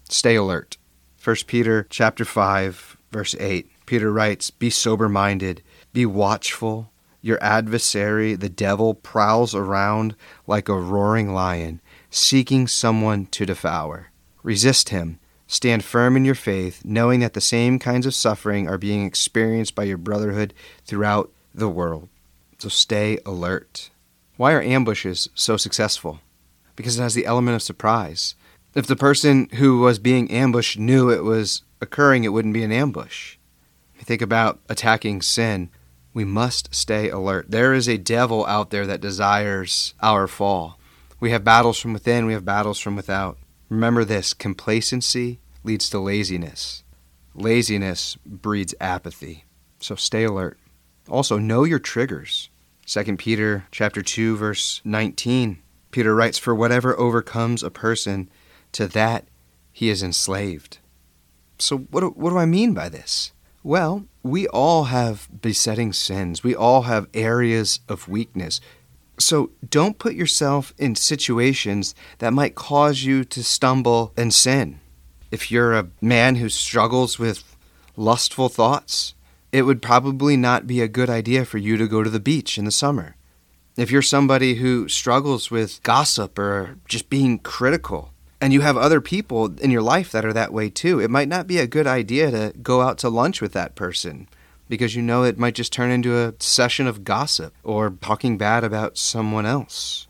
Stay 0.08 0.34
alert. 0.34 0.76
1 1.24 1.36
Peter 1.46 1.86
chapter 1.88 2.24
5 2.24 2.98
verse 3.10 3.34
8. 3.38 3.70
Peter 3.90 4.12
writes, 4.12 4.52
"Be 4.52 4.70
sober-minded, 4.70 5.62
be 5.92 6.06
watchful. 6.06 6.92
Your 7.22 7.42
adversary, 7.42 8.36
the 8.36 8.48
devil, 8.48 8.94
prowls 8.94 9.52
around 9.52 10.14
like 10.46 10.68
a 10.68 10.78
roaring 10.78 11.34
lion, 11.34 11.80
seeking 12.08 12.68
someone 12.68 13.26
to 13.32 13.44
devour. 13.44 14.12
Resist 14.44 14.90
him. 14.90 15.18
Stand 15.48 15.84
firm 15.84 16.16
in 16.16 16.24
your 16.24 16.36
faith, 16.36 16.82
knowing 16.84 17.18
that 17.18 17.32
the 17.32 17.40
same 17.40 17.80
kinds 17.80 18.06
of 18.06 18.14
suffering 18.14 18.68
are 18.68 18.78
being 18.78 19.04
experienced 19.04 19.74
by 19.74 19.82
your 19.82 19.98
brotherhood 19.98 20.54
throughout 20.86 21.32
the 21.52 21.68
world. 21.68 22.08
So 22.58 22.68
stay 22.68 23.18
alert. 23.26 23.90
Why 24.36 24.52
are 24.52 24.62
ambushes 24.62 25.28
so 25.34 25.56
successful? 25.56 26.20
Because 26.76 26.96
it 26.96 27.02
has 27.02 27.14
the 27.14 27.26
element 27.26 27.56
of 27.56 27.62
surprise. 27.62 28.36
If 28.76 28.86
the 28.86 28.94
person 28.94 29.48
who 29.54 29.80
was 29.80 29.98
being 29.98 30.30
ambushed 30.30 30.78
knew 30.78 31.10
it 31.10 31.24
was 31.24 31.64
occurring, 31.80 32.22
it 32.22 32.32
wouldn't 32.32 32.54
be 32.54 32.62
an 32.62 32.70
ambush. 32.70 33.34
You 34.00 34.06
think 34.06 34.22
about 34.22 34.60
attacking 34.70 35.20
sin, 35.20 35.68
we 36.14 36.24
must 36.24 36.74
stay 36.74 37.10
alert. 37.10 37.50
There 37.50 37.74
is 37.74 37.86
a 37.86 37.98
devil 37.98 38.46
out 38.46 38.70
there 38.70 38.86
that 38.86 39.02
desires 39.02 39.92
our 40.00 40.26
fall. 40.26 40.78
We 41.20 41.32
have 41.32 41.44
battles 41.44 41.78
from 41.78 41.92
within, 41.92 42.24
we 42.24 42.32
have 42.32 42.44
battles 42.44 42.78
from 42.80 42.96
without. 42.96 43.36
Remember 43.68 44.02
this 44.02 44.32
complacency 44.32 45.38
leads 45.62 45.90
to 45.90 45.98
laziness. 45.98 46.82
Laziness 47.34 48.16
breeds 48.24 48.74
apathy. 48.80 49.44
So 49.80 49.96
stay 49.96 50.24
alert. 50.24 50.58
Also 51.06 51.36
know 51.36 51.64
your 51.64 51.78
triggers. 51.78 52.48
2 52.86 53.18
Peter 53.18 53.66
chapter 53.70 54.00
2 54.00 54.34
verse 54.34 54.80
19. 54.82 55.58
Peter 55.90 56.14
writes 56.14 56.38
for 56.38 56.54
whatever 56.54 56.98
overcomes 56.98 57.62
a 57.62 57.70
person 57.70 58.30
to 58.72 58.88
that 58.88 59.26
he 59.72 59.90
is 59.90 60.02
enslaved. 60.02 60.78
So 61.58 61.76
what 61.76 62.00
do, 62.00 62.08
what 62.08 62.30
do 62.30 62.38
I 62.38 62.46
mean 62.46 62.72
by 62.72 62.88
this? 62.88 63.32
Well, 63.62 64.06
we 64.22 64.48
all 64.48 64.84
have 64.84 65.28
besetting 65.42 65.92
sins. 65.92 66.42
We 66.42 66.54
all 66.54 66.82
have 66.82 67.08
areas 67.12 67.80
of 67.88 68.08
weakness. 68.08 68.60
So 69.18 69.50
don't 69.68 69.98
put 69.98 70.14
yourself 70.14 70.72
in 70.78 70.94
situations 70.94 71.94
that 72.18 72.32
might 72.32 72.54
cause 72.54 73.02
you 73.02 73.22
to 73.24 73.44
stumble 73.44 74.14
and 74.16 74.32
sin. 74.32 74.80
If 75.30 75.50
you're 75.50 75.74
a 75.74 75.88
man 76.00 76.36
who 76.36 76.48
struggles 76.48 77.18
with 77.18 77.56
lustful 77.96 78.48
thoughts, 78.48 79.14
it 79.52 79.62
would 79.62 79.82
probably 79.82 80.36
not 80.38 80.66
be 80.66 80.80
a 80.80 80.88
good 80.88 81.10
idea 81.10 81.44
for 81.44 81.58
you 81.58 81.76
to 81.76 81.86
go 81.86 82.02
to 82.02 82.10
the 82.10 82.18
beach 82.18 82.56
in 82.56 82.64
the 82.64 82.70
summer. 82.70 83.16
If 83.76 83.90
you're 83.90 84.02
somebody 84.02 84.54
who 84.54 84.88
struggles 84.88 85.50
with 85.50 85.82
gossip 85.82 86.38
or 86.38 86.78
just 86.88 87.10
being 87.10 87.38
critical, 87.38 88.14
and 88.40 88.52
you 88.52 88.62
have 88.62 88.76
other 88.76 89.00
people 89.00 89.54
in 89.60 89.70
your 89.70 89.82
life 89.82 90.10
that 90.12 90.24
are 90.24 90.32
that 90.32 90.52
way 90.52 90.70
too, 90.70 91.00
it 91.00 91.10
might 91.10 91.28
not 91.28 91.46
be 91.46 91.58
a 91.58 91.66
good 91.66 91.86
idea 91.86 92.30
to 92.30 92.58
go 92.58 92.80
out 92.80 92.98
to 92.98 93.08
lunch 93.08 93.40
with 93.40 93.52
that 93.52 93.74
person 93.74 94.28
because 94.68 94.94
you 94.94 95.02
know 95.02 95.24
it 95.24 95.38
might 95.38 95.54
just 95.54 95.72
turn 95.72 95.90
into 95.90 96.16
a 96.16 96.32
session 96.38 96.86
of 96.86 97.04
gossip 97.04 97.52
or 97.64 97.90
talking 98.00 98.38
bad 98.38 98.64
about 98.64 98.96
someone 98.96 99.44
else. 99.44 100.06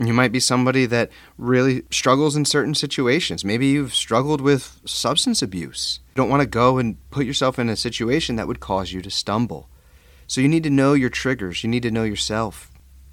You 0.00 0.12
might 0.12 0.32
be 0.32 0.40
somebody 0.40 0.86
that 0.86 1.10
really 1.36 1.82
struggles 1.90 2.36
in 2.36 2.44
certain 2.44 2.74
situations. 2.74 3.44
Maybe 3.44 3.66
you've 3.66 3.94
struggled 3.94 4.40
with 4.40 4.80
substance 4.84 5.42
abuse. 5.42 6.00
You 6.10 6.14
don't 6.14 6.30
want 6.30 6.40
to 6.40 6.48
go 6.48 6.78
and 6.78 6.96
put 7.10 7.26
yourself 7.26 7.58
in 7.58 7.68
a 7.68 7.76
situation 7.76 8.36
that 8.36 8.46
would 8.46 8.60
cause 8.60 8.92
you 8.92 9.02
to 9.02 9.10
stumble. 9.10 9.68
So 10.26 10.40
you 10.40 10.48
need 10.48 10.62
to 10.64 10.70
know 10.70 10.94
your 10.94 11.10
triggers, 11.10 11.64
you 11.64 11.70
need 11.70 11.82
to 11.82 11.90
know 11.90 12.04
yourself. 12.04 12.70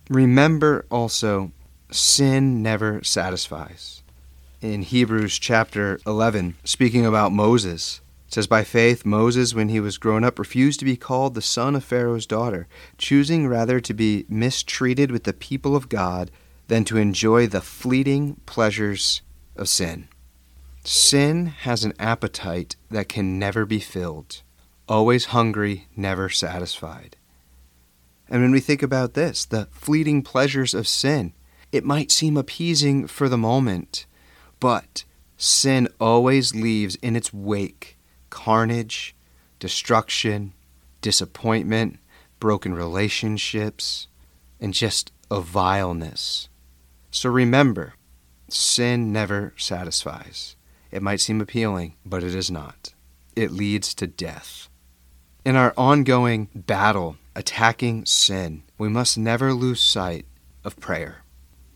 Remember 0.09 0.85
also, 0.91 1.51
sin 1.89 2.61
never 2.61 3.03
satisfies. 3.03 4.03
In 4.61 4.83
Hebrews 4.83 5.37
chapter 5.37 5.99
11, 6.07 6.55
speaking 6.63 7.05
about 7.05 7.33
Moses, 7.33 7.99
it 8.27 8.33
says, 8.33 8.47
By 8.47 8.63
faith, 8.63 9.05
Moses, 9.05 9.53
when 9.53 9.67
he 9.67 9.81
was 9.81 9.97
grown 9.97 10.23
up, 10.23 10.39
refused 10.39 10.79
to 10.79 10.85
be 10.85 10.95
called 10.95 11.33
the 11.35 11.41
son 11.41 11.75
of 11.75 11.83
Pharaoh's 11.83 12.25
daughter, 12.25 12.67
choosing 12.97 13.47
rather 13.47 13.81
to 13.81 13.93
be 13.93 14.25
mistreated 14.29 15.11
with 15.11 15.25
the 15.25 15.33
people 15.33 15.75
of 15.75 15.89
God 15.89 16.31
than 16.67 16.85
to 16.85 16.97
enjoy 16.97 17.47
the 17.47 17.59
fleeting 17.59 18.39
pleasures 18.45 19.21
of 19.57 19.67
sin. 19.67 20.07
Sin 20.85 21.47
has 21.47 21.83
an 21.83 21.93
appetite 21.99 22.77
that 22.89 23.09
can 23.09 23.37
never 23.37 23.65
be 23.65 23.79
filled, 23.81 24.41
always 24.87 25.25
hungry, 25.25 25.87
never 25.97 26.29
satisfied. 26.29 27.17
And 28.29 28.41
when 28.41 28.51
we 28.51 28.61
think 28.61 28.81
about 28.81 29.15
this, 29.15 29.43
the 29.43 29.67
fleeting 29.71 30.21
pleasures 30.21 30.73
of 30.73 30.87
sin, 30.87 31.33
it 31.73 31.83
might 31.83 32.09
seem 32.09 32.37
appeasing 32.37 33.05
for 33.07 33.27
the 33.27 33.37
moment, 33.37 34.05
but 34.65 35.03
sin 35.37 35.87
always 35.99 36.55
leaves 36.55 36.95
in 36.95 37.15
its 37.15 37.31
wake 37.31 37.99
carnage, 38.31 39.15
destruction, 39.59 40.53
disappointment, 41.01 41.99
broken 42.39 42.73
relationships, 42.73 44.07
and 44.59 44.73
just 44.73 45.11
a 45.29 45.39
vileness. 45.39 46.49
So 47.11 47.29
remember, 47.29 47.93
sin 48.49 49.13
never 49.13 49.53
satisfies. 49.55 50.55
It 50.89 51.03
might 51.03 51.21
seem 51.21 51.41
appealing, 51.41 51.93
but 52.03 52.23
it 52.23 52.33
is 52.33 52.49
not. 52.49 52.95
It 53.35 53.51
leads 53.51 53.93
to 53.93 54.07
death. 54.07 54.67
In 55.45 55.55
our 55.55 55.75
ongoing 55.77 56.49
battle 56.55 57.17
attacking 57.35 58.07
sin, 58.07 58.63
we 58.79 58.89
must 58.89 59.15
never 59.15 59.53
lose 59.53 59.79
sight 59.79 60.25
of 60.63 60.79
prayer. 60.79 61.21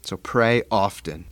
So 0.01 0.17
pray 0.17 0.63
often. 0.71 1.25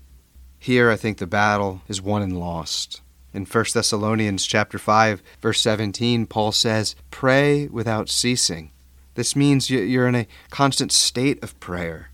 Here, 0.59 0.89
I 0.89 0.95
think 0.95 1.17
the 1.17 1.27
battle 1.27 1.81
is 1.87 2.01
won 2.01 2.21
and 2.21 2.39
lost. 2.39 3.01
In 3.33 3.45
1 3.45 3.65
Thessalonians 3.73 4.45
chapter 4.45 4.79
5 4.79 5.21
verse 5.41 5.61
17, 5.61 6.25
Paul 6.25 6.51
says, 6.51 6.95
"Pray 7.11 7.67
without 7.67 8.09
ceasing." 8.09 8.71
This 9.15 9.35
means 9.35 9.69
you're 9.69 10.07
in 10.07 10.15
a 10.15 10.27
constant 10.49 10.91
state 10.91 11.43
of 11.43 11.59
prayer. 11.59 12.11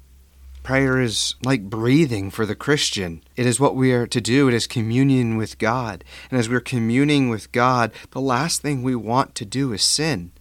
Prayer 0.63 1.01
is 1.01 1.35
like 1.43 1.69
breathing 1.69 2.31
for 2.31 2.45
the 2.45 2.55
Christian. 2.55 3.21
It 3.35 3.45
is 3.45 3.59
what 3.59 3.75
we 3.75 3.91
are 3.91 4.07
to 4.07 4.21
do. 4.21 4.47
It 4.47 4.53
is 4.53 4.67
communion 4.67 5.35
with 5.35 5.57
God. 5.57 6.05
And 6.31 6.39
as 6.39 6.47
we're 6.47 6.61
communing 6.61 7.27
with 7.29 7.51
God, 7.51 7.91
the 8.11 8.21
last 8.21 8.61
thing 8.61 8.81
we 8.81 8.95
want 8.95 9.35
to 9.35 9.45
do 9.45 9.73
is 9.73 9.81
sin. 9.81 10.31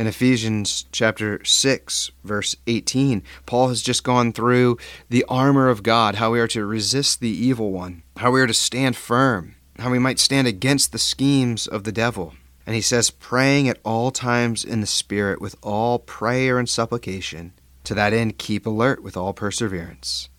In 0.00 0.06
Ephesians 0.06 0.86
chapter 0.92 1.44
6, 1.44 2.10
verse 2.24 2.56
18, 2.66 3.22
Paul 3.44 3.68
has 3.68 3.82
just 3.82 4.02
gone 4.02 4.32
through 4.32 4.78
the 5.10 5.26
armor 5.28 5.68
of 5.68 5.82
God, 5.82 6.14
how 6.14 6.32
we 6.32 6.40
are 6.40 6.48
to 6.48 6.64
resist 6.64 7.20
the 7.20 7.28
evil 7.28 7.70
one, 7.70 8.02
how 8.16 8.30
we 8.30 8.40
are 8.40 8.46
to 8.46 8.54
stand 8.54 8.96
firm, 8.96 9.56
how 9.78 9.90
we 9.90 9.98
might 9.98 10.18
stand 10.18 10.46
against 10.46 10.92
the 10.92 10.98
schemes 10.98 11.66
of 11.66 11.84
the 11.84 11.92
devil. 11.92 12.32
And 12.64 12.74
he 12.74 12.80
says, 12.80 13.10
praying 13.10 13.68
at 13.68 13.78
all 13.84 14.10
times 14.10 14.64
in 14.64 14.80
the 14.80 14.86
Spirit 14.86 15.38
with 15.38 15.54
all 15.62 15.98
prayer 15.98 16.58
and 16.58 16.66
supplication. 16.66 17.52
To 17.84 17.92
that 17.92 18.14
end, 18.14 18.38
keep 18.38 18.64
alert 18.64 19.02
with 19.02 19.18
all 19.18 19.34
perseverance. 19.34 20.30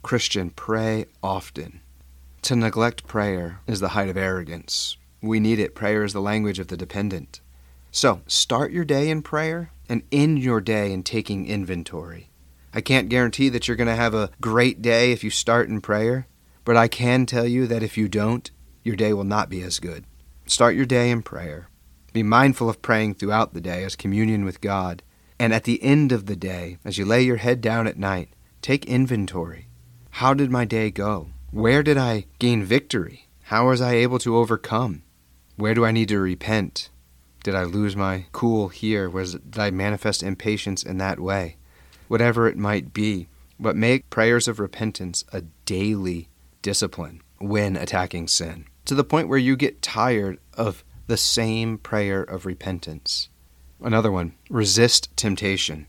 Christian, 0.00 0.50
pray 0.50 1.06
often. 1.24 1.80
To 2.42 2.54
neglect 2.54 3.08
prayer 3.08 3.62
is 3.66 3.80
the 3.80 3.88
height 3.88 4.10
of 4.10 4.16
arrogance. 4.16 4.96
We 5.20 5.40
need 5.40 5.58
it. 5.58 5.74
Prayer 5.74 6.04
is 6.04 6.12
the 6.12 6.20
language 6.20 6.60
of 6.60 6.68
the 6.68 6.76
dependent. 6.76 7.40
So, 7.90 8.20
start 8.26 8.70
your 8.70 8.84
day 8.84 9.08
in 9.08 9.22
prayer 9.22 9.72
and 9.88 10.02
end 10.12 10.38
your 10.40 10.60
day 10.60 10.92
in 10.92 11.02
taking 11.02 11.46
inventory. 11.46 12.30
I 12.74 12.80
can't 12.80 13.08
guarantee 13.08 13.48
that 13.48 13.66
you're 13.66 13.76
going 13.76 13.88
to 13.88 13.96
have 13.96 14.14
a 14.14 14.30
great 14.40 14.82
day 14.82 15.12
if 15.12 15.24
you 15.24 15.30
start 15.30 15.68
in 15.68 15.80
prayer, 15.80 16.26
but 16.64 16.76
I 16.76 16.86
can 16.86 17.24
tell 17.24 17.46
you 17.46 17.66
that 17.66 17.82
if 17.82 17.96
you 17.96 18.08
don't, 18.08 18.50
your 18.84 18.94
day 18.94 19.12
will 19.12 19.24
not 19.24 19.48
be 19.48 19.62
as 19.62 19.78
good. 19.78 20.04
Start 20.46 20.76
your 20.76 20.86
day 20.86 21.10
in 21.10 21.22
prayer. 21.22 21.68
Be 22.12 22.22
mindful 22.22 22.68
of 22.68 22.82
praying 22.82 23.14
throughout 23.14 23.54
the 23.54 23.60
day 23.60 23.84
as 23.84 23.96
communion 23.96 24.44
with 24.44 24.60
God. 24.60 25.02
And 25.38 25.54
at 25.54 25.64
the 25.64 25.82
end 25.82 26.12
of 26.12 26.26
the 26.26 26.36
day, 26.36 26.78
as 26.84 26.98
you 26.98 27.04
lay 27.04 27.22
your 27.22 27.36
head 27.36 27.60
down 27.60 27.86
at 27.86 27.98
night, 27.98 28.30
take 28.60 28.84
inventory. 28.86 29.68
How 30.10 30.34
did 30.34 30.50
my 30.50 30.64
day 30.64 30.90
go? 30.90 31.28
Where 31.50 31.82
did 31.82 31.96
I 31.96 32.26
gain 32.38 32.64
victory? 32.64 33.28
How 33.44 33.68
was 33.68 33.80
I 33.80 33.94
able 33.94 34.18
to 34.20 34.36
overcome? 34.36 35.02
Where 35.56 35.74
do 35.74 35.84
I 35.84 35.92
need 35.92 36.08
to 36.08 36.18
repent? 36.18 36.90
Did 37.48 37.54
I 37.54 37.64
lose 37.64 37.96
my 37.96 38.26
cool 38.32 38.68
here? 38.68 39.08
Was 39.08 39.36
did 39.36 39.58
I 39.58 39.70
manifest 39.70 40.22
impatience 40.22 40.82
in 40.82 40.98
that 40.98 41.18
way? 41.18 41.56
Whatever 42.06 42.46
it 42.46 42.58
might 42.58 42.92
be, 42.92 43.26
but 43.58 43.74
make 43.74 44.10
prayers 44.10 44.48
of 44.48 44.60
repentance 44.60 45.24
a 45.32 45.40
daily 45.64 46.28
discipline 46.60 47.22
when 47.38 47.74
attacking 47.74 48.28
sin 48.28 48.66
to 48.84 48.94
the 48.94 49.02
point 49.02 49.30
where 49.30 49.38
you 49.38 49.56
get 49.56 49.80
tired 49.80 50.38
of 50.58 50.84
the 51.06 51.16
same 51.16 51.78
prayer 51.78 52.22
of 52.22 52.44
repentance. 52.44 53.30
Another 53.80 54.12
one, 54.12 54.34
resist 54.50 55.08
temptation. 55.16 55.86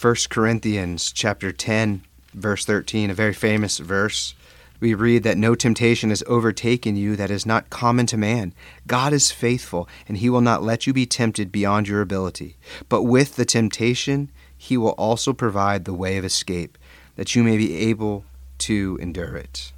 1 0.00 0.16
Corinthians 0.30 1.12
chapter 1.12 1.52
10 1.52 2.06
verse 2.32 2.64
13, 2.64 3.10
a 3.10 3.14
very 3.14 3.34
famous 3.34 3.76
verse. 3.76 4.34
We 4.82 4.94
read 4.94 5.22
that 5.22 5.38
no 5.38 5.54
temptation 5.54 6.08
has 6.08 6.24
overtaken 6.26 6.96
you 6.96 7.14
that 7.14 7.30
is 7.30 7.46
not 7.46 7.70
common 7.70 8.04
to 8.06 8.16
man. 8.16 8.52
God 8.88 9.12
is 9.12 9.30
faithful, 9.30 9.88
and 10.08 10.16
he 10.16 10.28
will 10.28 10.40
not 10.40 10.64
let 10.64 10.88
you 10.88 10.92
be 10.92 11.06
tempted 11.06 11.52
beyond 11.52 11.86
your 11.86 12.00
ability. 12.00 12.56
But 12.88 13.04
with 13.04 13.36
the 13.36 13.44
temptation, 13.44 14.32
he 14.58 14.76
will 14.76 14.96
also 14.98 15.32
provide 15.32 15.84
the 15.84 15.94
way 15.94 16.16
of 16.16 16.24
escape, 16.24 16.76
that 17.14 17.36
you 17.36 17.44
may 17.44 17.56
be 17.56 17.76
able 17.76 18.24
to 18.58 18.98
endure 19.00 19.36
it. 19.36 19.70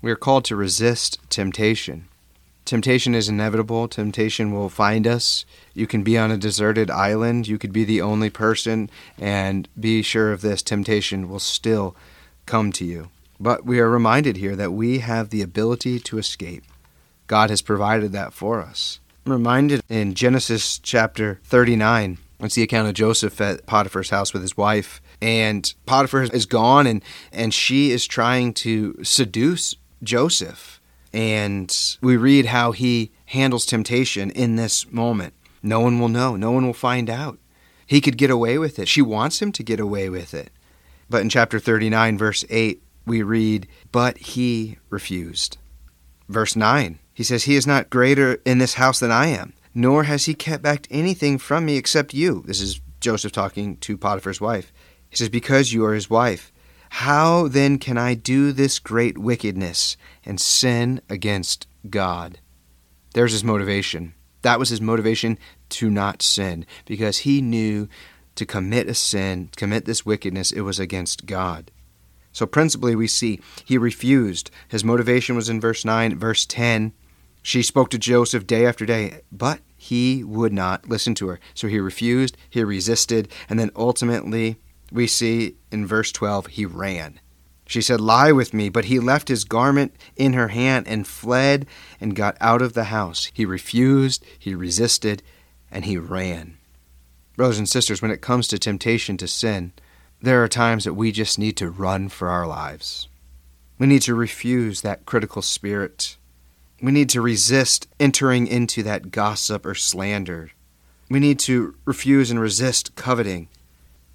We 0.00 0.12
are 0.12 0.16
called 0.16 0.44
to 0.44 0.54
resist 0.54 1.18
temptation. 1.28 2.06
Temptation 2.64 3.16
is 3.16 3.28
inevitable. 3.28 3.88
Temptation 3.88 4.52
will 4.52 4.68
find 4.68 5.04
us. 5.04 5.44
You 5.74 5.88
can 5.88 6.04
be 6.04 6.16
on 6.16 6.30
a 6.30 6.36
deserted 6.36 6.92
island. 6.92 7.48
You 7.48 7.58
could 7.58 7.72
be 7.72 7.82
the 7.82 8.00
only 8.00 8.30
person, 8.30 8.88
and 9.18 9.68
be 9.78 10.00
sure 10.00 10.30
of 10.30 10.42
this 10.42 10.62
temptation 10.62 11.28
will 11.28 11.40
still 11.40 11.96
come 12.46 12.70
to 12.70 12.84
you. 12.84 13.08
But 13.40 13.64
we 13.64 13.80
are 13.80 13.88
reminded 13.88 14.36
here 14.36 14.56
that 14.56 14.72
we 14.72 15.00
have 15.00 15.30
the 15.30 15.42
ability 15.42 15.98
to 16.00 16.18
escape. 16.18 16.64
God 17.26 17.50
has 17.50 17.62
provided 17.62 18.12
that 18.12 18.32
for 18.32 18.60
us. 18.60 19.00
I'm 19.24 19.32
reminded 19.32 19.82
in 19.88 20.14
Genesis 20.14 20.78
chapter 20.78 21.40
39, 21.44 22.18
it's 22.40 22.56
the 22.56 22.62
account 22.62 22.88
of 22.88 22.94
Joseph 22.94 23.40
at 23.40 23.66
Potiphar's 23.66 24.10
house 24.10 24.32
with 24.32 24.42
his 24.42 24.56
wife. 24.56 25.00
And 25.20 25.72
Potiphar 25.86 26.22
is 26.24 26.46
gone, 26.46 26.86
and, 26.86 27.02
and 27.30 27.54
she 27.54 27.92
is 27.92 28.06
trying 28.06 28.52
to 28.54 28.98
seduce 29.04 29.76
Joseph. 30.02 30.80
And 31.12 31.74
we 32.00 32.16
read 32.16 32.46
how 32.46 32.72
he 32.72 33.12
handles 33.26 33.64
temptation 33.64 34.30
in 34.30 34.56
this 34.56 34.90
moment. 34.90 35.34
No 35.62 35.80
one 35.80 36.00
will 36.00 36.08
know, 36.08 36.34
no 36.34 36.50
one 36.50 36.66
will 36.66 36.72
find 36.72 37.08
out. 37.08 37.38
He 37.86 38.00
could 38.00 38.18
get 38.18 38.30
away 38.30 38.58
with 38.58 38.78
it. 38.78 38.88
She 38.88 39.02
wants 39.02 39.40
him 39.40 39.52
to 39.52 39.62
get 39.62 39.78
away 39.78 40.08
with 40.08 40.34
it. 40.34 40.50
But 41.08 41.20
in 41.20 41.28
chapter 41.28 41.60
39, 41.60 42.18
verse 42.18 42.44
8, 42.48 42.81
we 43.06 43.22
read, 43.22 43.68
But 43.90 44.18
he 44.18 44.78
refused. 44.90 45.58
Verse 46.28 46.56
9, 46.56 46.98
he 47.12 47.24
says, 47.24 47.44
He 47.44 47.56
is 47.56 47.66
not 47.66 47.90
greater 47.90 48.40
in 48.44 48.58
this 48.58 48.74
house 48.74 49.00
than 49.00 49.10
I 49.10 49.26
am, 49.26 49.52
nor 49.74 50.04
has 50.04 50.26
he 50.26 50.34
kept 50.34 50.62
back 50.62 50.86
anything 50.90 51.38
from 51.38 51.64
me 51.66 51.76
except 51.76 52.14
you. 52.14 52.42
This 52.46 52.60
is 52.60 52.80
Joseph 53.00 53.32
talking 53.32 53.76
to 53.78 53.98
Potiphar's 53.98 54.40
wife. 54.40 54.72
He 55.10 55.16
says, 55.16 55.28
Because 55.28 55.72
you 55.72 55.84
are 55.84 55.94
his 55.94 56.08
wife. 56.08 56.52
How 56.90 57.48
then 57.48 57.78
can 57.78 57.96
I 57.96 58.14
do 58.14 58.52
this 58.52 58.78
great 58.78 59.16
wickedness 59.16 59.96
and 60.24 60.40
sin 60.40 61.00
against 61.08 61.66
God? 61.88 62.38
There's 63.14 63.32
his 63.32 63.42
motivation. 63.42 64.14
That 64.42 64.58
was 64.58 64.68
his 64.68 64.80
motivation 64.80 65.38
to 65.70 65.90
not 65.90 66.22
sin, 66.22 66.66
because 66.84 67.18
he 67.18 67.40
knew 67.40 67.88
to 68.34 68.46
commit 68.46 68.88
a 68.88 68.94
sin, 68.94 69.50
commit 69.56 69.84
this 69.84 70.06
wickedness, 70.06 70.52
it 70.52 70.60
was 70.60 70.78
against 70.78 71.26
God. 71.26 71.70
So, 72.32 72.46
principally, 72.46 72.96
we 72.96 73.06
see 73.06 73.40
he 73.64 73.78
refused. 73.78 74.50
His 74.68 74.84
motivation 74.84 75.36
was 75.36 75.48
in 75.48 75.60
verse 75.60 75.84
9. 75.84 76.18
Verse 76.18 76.46
10, 76.46 76.92
she 77.42 77.62
spoke 77.62 77.90
to 77.90 77.98
Joseph 77.98 78.46
day 78.46 78.64
after 78.64 78.86
day, 78.86 79.20
but 79.30 79.60
he 79.76 80.22
would 80.22 80.52
not 80.52 80.88
listen 80.88 81.14
to 81.16 81.26
her. 81.26 81.40
So 81.54 81.66
he 81.66 81.80
refused, 81.80 82.36
he 82.48 82.62
resisted, 82.62 83.28
and 83.48 83.58
then 83.58 83.72
ultimately, 83.74 84.56
we 84.92 85.08
see 85.08 85.56
in 85.72 85.86
verse 85.86 86.12
12, 86.12 86.46
he 86.48 86.64
ran. 86.64 87.18
She 87.66 87.82
said, 87.82 88.00
Lie 88.00 88.32
with 88.32 88.54
me, 88.54 88.68
but 88.68 88.84
he 88.84 89.00
left 89.00 89.28
his 89.28 89.44
garment 89.44 89.96
in 90.14 90.34
her 90.34 90.48
hand 90.48 90.86
and 90.86 91.06
fled 91.06 91.66
and 92.00 92.14
got 92.14 92.36
out 92.40 92.62
of 92.62 92.74
the 92.74 92.84
house. 92.84 93.30
He 93.34 93.44
refused, 93.44 94.24
he 94.38 94.54
resisted, 94.54 95.22
and 95.70 95.84
he 95.84 95.98
ran. 95.98 96.58
Brothers 97.36 97.58
and 97.58 97.68
sisters, 97.68 98.00
when 98.00 98.10
it 98.10 98.20
comes 98.20 98.46
to 98.48 98.58
temptation 98.58 99.16
to 99.16 99.26
sin, 99.26 99.72
there 100.22 100.42
are 100.42 100.48
times 100.48 100.84
that 100.84 100.94
we 100.94 101.10
just 101.10 101.36
need 101.36 101.56
to 101.56 101.68
run 101.68 102.08
for 102.08 102.28
our 102.28 102.46
lives. 102.46 103.08
We 103.78 103.88
need 103.88 104.02
to 104.02 104.14
refuse 104.14 104.80
that 104.80 105.04
critical 105.04 105.42
spirit. 105.42 106.16
We 106.80 106.92
need 106.92 107.08
to 107.10 107.20
resist 107.20 107.88
entering 107.98 108.46
into 108.46 108.84
that 108.84 109.10
gossip 109.10 109.66
or 109.66 109.74
slander. 109.74 110.52
We 111.10 111.18
need 111.18 111.40
to 111.40 111.74
refuse 111.84 112.30
and 112.30 112.40
resist 112.40 112.94
coveting. 112.94 113.48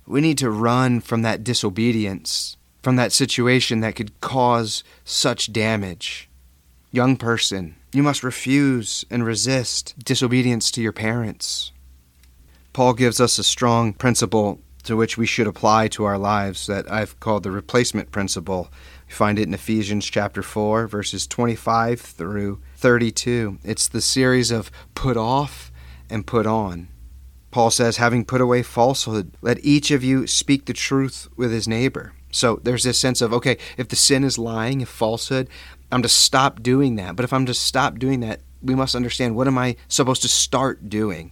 We 0.05 0.21
need 0.21 0.37
to 0.37 0.49
run 0.49 1.01
from 1.01 1.23
that 1.23 1.43
disobedience, 1.43 2.55
from 2.81 2.95
that 2.95 3.11
situation 3.11 3.81
that 3.81 3.95
could 3.95 4.19
cause 4.21 4.85
such 5.03 5.51
damage. 5.51 6.29
Young 6.93 7.17
person, 7.17 7.75
you 7.91 8.01
must 8.01 8.23
refuse 8.23 9.03
and 9.11 9.25
resist 9.25 9.93
disobedience 9.99 10.71
to 10.71 10.81
your 10.81 10.93
parents. 10.93 11.73
Paul 12.71 12.93
gives 12.93 13.19
us 13.19 13.37
a 13.37 13.43
strong 13.43 13.91
principle 13.91 14.61
to 14.87 14.95
which 14.95 15.17
we 15.17 15.25
should 15.25 15.47
apply 15.47 15.89
to 15.89 16.05
our 16.05 16.17
lives 16.17 16.65
that 16.67 16.89
I've 16.91 17.19
called 17.19 17.43
the 17.43 17.51
replacement 17.51 18.09
principle. 18.09 18.71
We 19.07 19.13
find 19.13 19.37
it 19.37 19.47
in 19.47 19.53
Ephesians 19.53 20.05
chapter 20.05 20.41
4, 20.41 20.87
verses 20.87 21.27
25 21.27 21.99
through 21.99 22.61
32. 22.77 23.59
It's 23.63 23.87
the 23.87 24.01
series 24.01 24.49
of 24.49 24.71
put 24.95 25.17
off 25.17 25.71
and 26.09 26.25
put 26.25 26.45
on. 26.45 26.87
Paul 27.51 27.69
says, 27.69 27.97
having 27.97 28.23
put 28.23 28.39
away 28.39 28.63
falsehood, 28.63 29.33
let 29.41 29.63
each 29.63 29.91
of 29.91 30.03
you 30.03 30.25
speak 30.25 30.65
the 30.65 30.73
truth 30.73 31.27
with 31.35 31.51
his 31.51 31.67
neighbor. 31.67 32.13
So 32.31 32.59
there's 32.63 32.83
this 32.83 32.99
sense 32.99 33.21
of, 33.21 33.33
okay, 33.33 33.57
if 33.77 33.89
the 33.89 33.95
sin 33.95 34.23
is 34.23 34.37
lying, 34.37 34.81
if 34.81 34.89
falsehood, 34.89 35.49
I'm 35.91 36.01
to 36.01 36.09
stop 36.09 36.61
doing 36.61 36.95
that. 36.95 37.15
But 37.15 37.25
if 37.25 37.33
I'm 37.33 37.45
to 37.45 37.53
stop 37.53 37.99
doing 37.99 38.21
that, 38.21 38.41
we 38.61 38.75
must 38.75 38.95
understand 38.95 39.35
what 39.35 39.47
am 39.47 39.57
I 39.57 39.75
supposed 39.87 40.21
to 40.21 40.29
start 40.29 40.89
doing? 40.89 41.31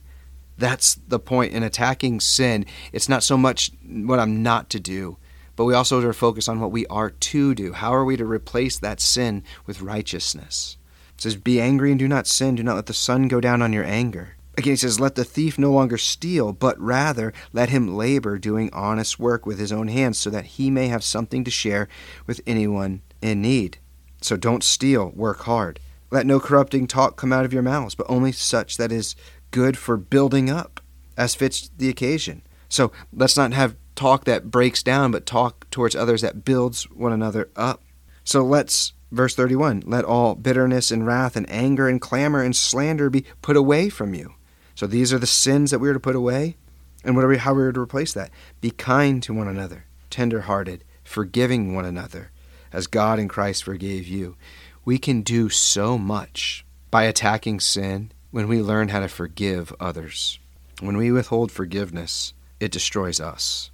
That's 0.58 0.96
the 1.08 1.20
point 1.20 1.54
in 1.54 1.64
attacking 1.64 2.20
sin. 2.22 2.66
It's 2.94 3.10
not 3.10 3.24
so 3.24 3.38
much 3.38 3.72
what 3.84 4.20
I'm 4.20 4.42
not 4.42 4.70
to 4.72 4.80
do, 4.80 5.18
but 5.56 5.66
we 5.66 5.74
also 5.74 6.00
are 6.00 6.08
to 6.08 6.14
focus 6.14 6.48
on 6.48 6.60
what 6.60 6.72
we 6.72 6.86
are 6.88 7.10
to 7.10 7.56
do. 7.56 7.74
How 7.74 7.94
are 7.94 8.06
we 8.06 8.18
to 8.18 8.26
replace 8.26 8.78
that 8.80 9.00
sin 9.00 9.44
with 9.66 9.82
righteousness? 9.82 10.78
It 11.16 11.22
says, 11.22 11.36
Be 11.36 11.60
angry 11.60 11.92
and 11.92 12.00
do 12.00 12.08
not 12.08 12.28
sin. 12.28 12.56
Do 12.56 12.64
not 12.64 12.76
let 12.76 12.86
the 12.86 12.94
sun 12.94 13.28
go 13.28 13.40
down 13.40 13.62
on 13.62 13.74
your 13.74 13.86
anger. 13.86 14.36
Again, 14.58 14.74
he 14.74 14.78
says, 14.78 15.00
Let 15.00 15.16
the 15.16 15.26
thief 15.26 15.58
no 15.58 15.72
longer 15.72 15.98
steal, 15.98 16.54
but 16.54 16.80
rather 16.80 17.34
let 17.52 17.70
him 17.70 17.96
labor 17.96 18.38
doing 18.38 18.70
honest 18.72 19.20
work 19.20 19.46
with 19.46 19.60
his 19.60 19.72
own 19.72 19.90
hands, 19.90 20.18
so 20.18 20.30
that 20.30 20.46
he 20.46 20.70
may 20.70 20.88
have 20.88 21.04
something 21.04 21.44
to 21.44 21.52
share 21.52 21.88
with 22.26 22.42
anyone 22.48 23.02
in 23.22 23.42
need. 23.42 23.78
So 24.22 24.38
don't 24.38 24.64
steal, 24.64 25.12
work 25.16 25.42
hard. 25.42 25.80
Let 26.12 26.26
no 26.26 26.40
corrupting 26.40 26.88
talk 26.88 27.18
come 27.18 27.34
out 27.34 27.46
of 27.46 27.54
your 27.54 27.62
mouths, 27.62 27.96
but 27.96 28.06
only 28.10 28.32
such 28.32 28.78
that 28.78 28.92
is 28.92 29.16
good 29.56 29.78
for 29.78 29.96
building 29.96 30.50
up 30.50 30.82
as 31.16 31.34
fits 31.34 31.72
the 31.78 31.88
occasion. 31.88 32.42
So 32.68 32.92
let's 33.14 33.38
not 33.38 33.54
have 33.54 33.78
talk 33.96 34.26
that 34.26 34.52
breaks 34.52 34.84
down, 34.84 35.12
but 35.12 35.26
talk 35.26 35.70
towards 35.72 35.96
others 35.96 36.22
that 36.24 36.44
builds 36.44 36.84
one 36.92 37.14
another 37.14 37.50
up. 37.56 37.82
So 38.26 38.44
let's, 38.44 38.92
verse 39.14 39.34
31, 39.34 39.84
let 39.86 40.04
all 40.04 40.36
bitterness 40.36 40.92
and 40.92 41.08
wrath 41.08 41.38
and 41.38 41.50
anger 41.50 41.88
and 41.88 42.02
clamor 42.02 42.44
and 42.44 42.54
slander 42.54 43.10
be 43.10 43.24
put 43.42 43.56
away 43.56 43.88
from 43.88 44.14
you. 44.14 44.34
So 44.76 44.88
these 44.88 45.14
are 45.14 45.20
the 45.20 45.26
sins 45.26 45.72
that 45.72 45.80
we 45.80 45.88
are 45.88 45.94
to 45.94 46.02
put 46.02 46.18
away. 46.18 46.58
And 47.06 47.16
what 47.16 47.24
are 47.24 47.30
we, 47.30 47.38
how 47.38 47.54
are 47.54 47.68
we 47.68 47.72
to 47.72 47.80
replace 47.80 48.12
that? 48.12 48.32
Be 48.60 48.72
kind 48.72 49.24
to 49.24 49.34
one 49.34 49.48
another, 49.48 49.86
tender 50.10 50.42
hearted, 50.42 50.84
forgiving 51.02 51.74
one 51.74 51.86
another, 51.86 52.32
as 52.74 52.88
God 52.88 53.20
in 53.20 53.30
Christ 53.30 53.64
forgave 53.64 54.06
you. 54.06 54.36
We 54.84 54.98
can 54.98 55.22
do 55.22 55.48
so 55.48 55.98
much 55.98 56.66
by 56.92 57.04
attacking 57.04 57.62
sin 57.62 58.12
when 58.36 58.50
we 58.50 58.62
learn 58.62 58.90
how 58.90 59.00
to 59.00 59.08
forgive 59.08 59.74
others. 59.80 60.40
When 60.82 60.98
we 60.98 61.10
withhold 61.10 61.54
forgiveness, 61.54 62.34
it 62.60 62.70
destroys 62.70 63.22
us. 63.22 63.72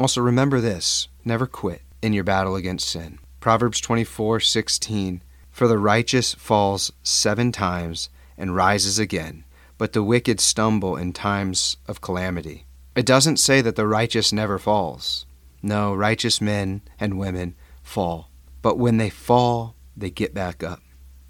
Also, 0.00 0.20
remember 0.20 0.60
this 0.60 1.06
never 1.24 1.46
quit 1.46 1.82
in 2.02 2.12
your 2.12 2.24
battle 2.24 2.56
against 2.56 2.88
sin. 2.88 3.20
Proverbs 3.38 3.80
24:16 3.80 5.22
For 5.52 5.68
the 5.68 5.78
righteous 5.78 6.34
falls 6.34 6.90
seven 7.04 7.52
times 7.52 8.08
and 8.36 8.56
rises 8.56 8.98
again, 8.98 9.44
but 9.78 9.92
the 9.92 10.02
wicked 10.02 10.40
stumble 10.40 10.96
in 10.96 11.12
times 11.12 11.76
of 11.86 12.00
calamity. 12.00 12.66
It 12.96 13.06
doesn't 13.06 13.36
say 13.36 13.60
that 13.60 13.76
the 13.76 13.86
righteous 13.86 14.32
never 14.32 14.58
falls. 14.58 15.24
No, 15.62 15.94
righteous 15.94 16.40
men 16.40 16.82
and 16.98 17.16
women 17.16 17.54
fall. 17.84 18.28
But 18.60 18.76
when 18.76 18.96
they 18.96 19.08
fall, 19.08 19.76
they 19.96 20.10
get 20.10 20.34
back 20.34 20.64
up. 20.64 20.80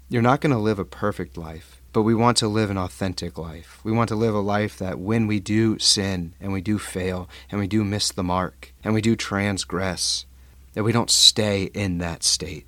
You're 0.09 0.23
not 0.23 0.41
going 0.41 0.55
to 0.55 0.57
live 0.57 0.79
a 0.79 0.83
perfect 0.83 1.37
life. 1.37 1.74
But 1.95 2.01
we 2.01 2.13
want 2.13 2.35
to 2.39 2.49
live 2.49 2.69
an 2.69 2.77
authentic 2.77 3.37
life. 3.37 3.79
We 3.85 3.93
want 3.93 4.09
to 4.09 4.17
live 4.17 4.35
a 4.35 4.39
life 4.39 4.77
that 4.79 4.99
when 4.99 5.27
we 5.27 5.39
do 5.39 5.79
sin 5.79 6.33
and 6.41 6.51
we 6.51 6.59
do 6.59 6.77
fail 6.77 7.29
and 7.49 7.57
we 7.57 7.67
do 7.67 7.85
miss 7.85 8.11
the 8.11 8.21
mark 8.21 8.73
and 8.83 8.93
we 8.93 8.99
do 8.99 9.15
transgress, 9.15 10.25
that 10.73 10.83
we 10.83 10.91
don't 10.91 11.09
stay 11.09 11.71
in 11.73 11.99
that 11.99 12.21
state. 12.21 12.67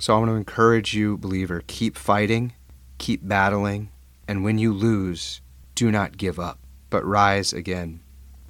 So 0.00 0.12
I 0.12 0.18
want 0.18 0.32
to 0.32 0.34
encourage 0.34 0.92
you, 0.92 1.16
believer, 1.16 1.62
keep 1.68 1.96
fighting, 1.96 2.54
keep 2.98 3.20
battling, 3.22 3.90
and 4.26 4.42
when 4.42 4.58
you 4.58 4.72
lose, 4.72 5.40
do 5.76 5.92
not 5.92 6.16
give 6.16 6.40
up, 6.40 6.58
but 6.90 7.06
rise 7.06 7.52
again. 7.52 8.00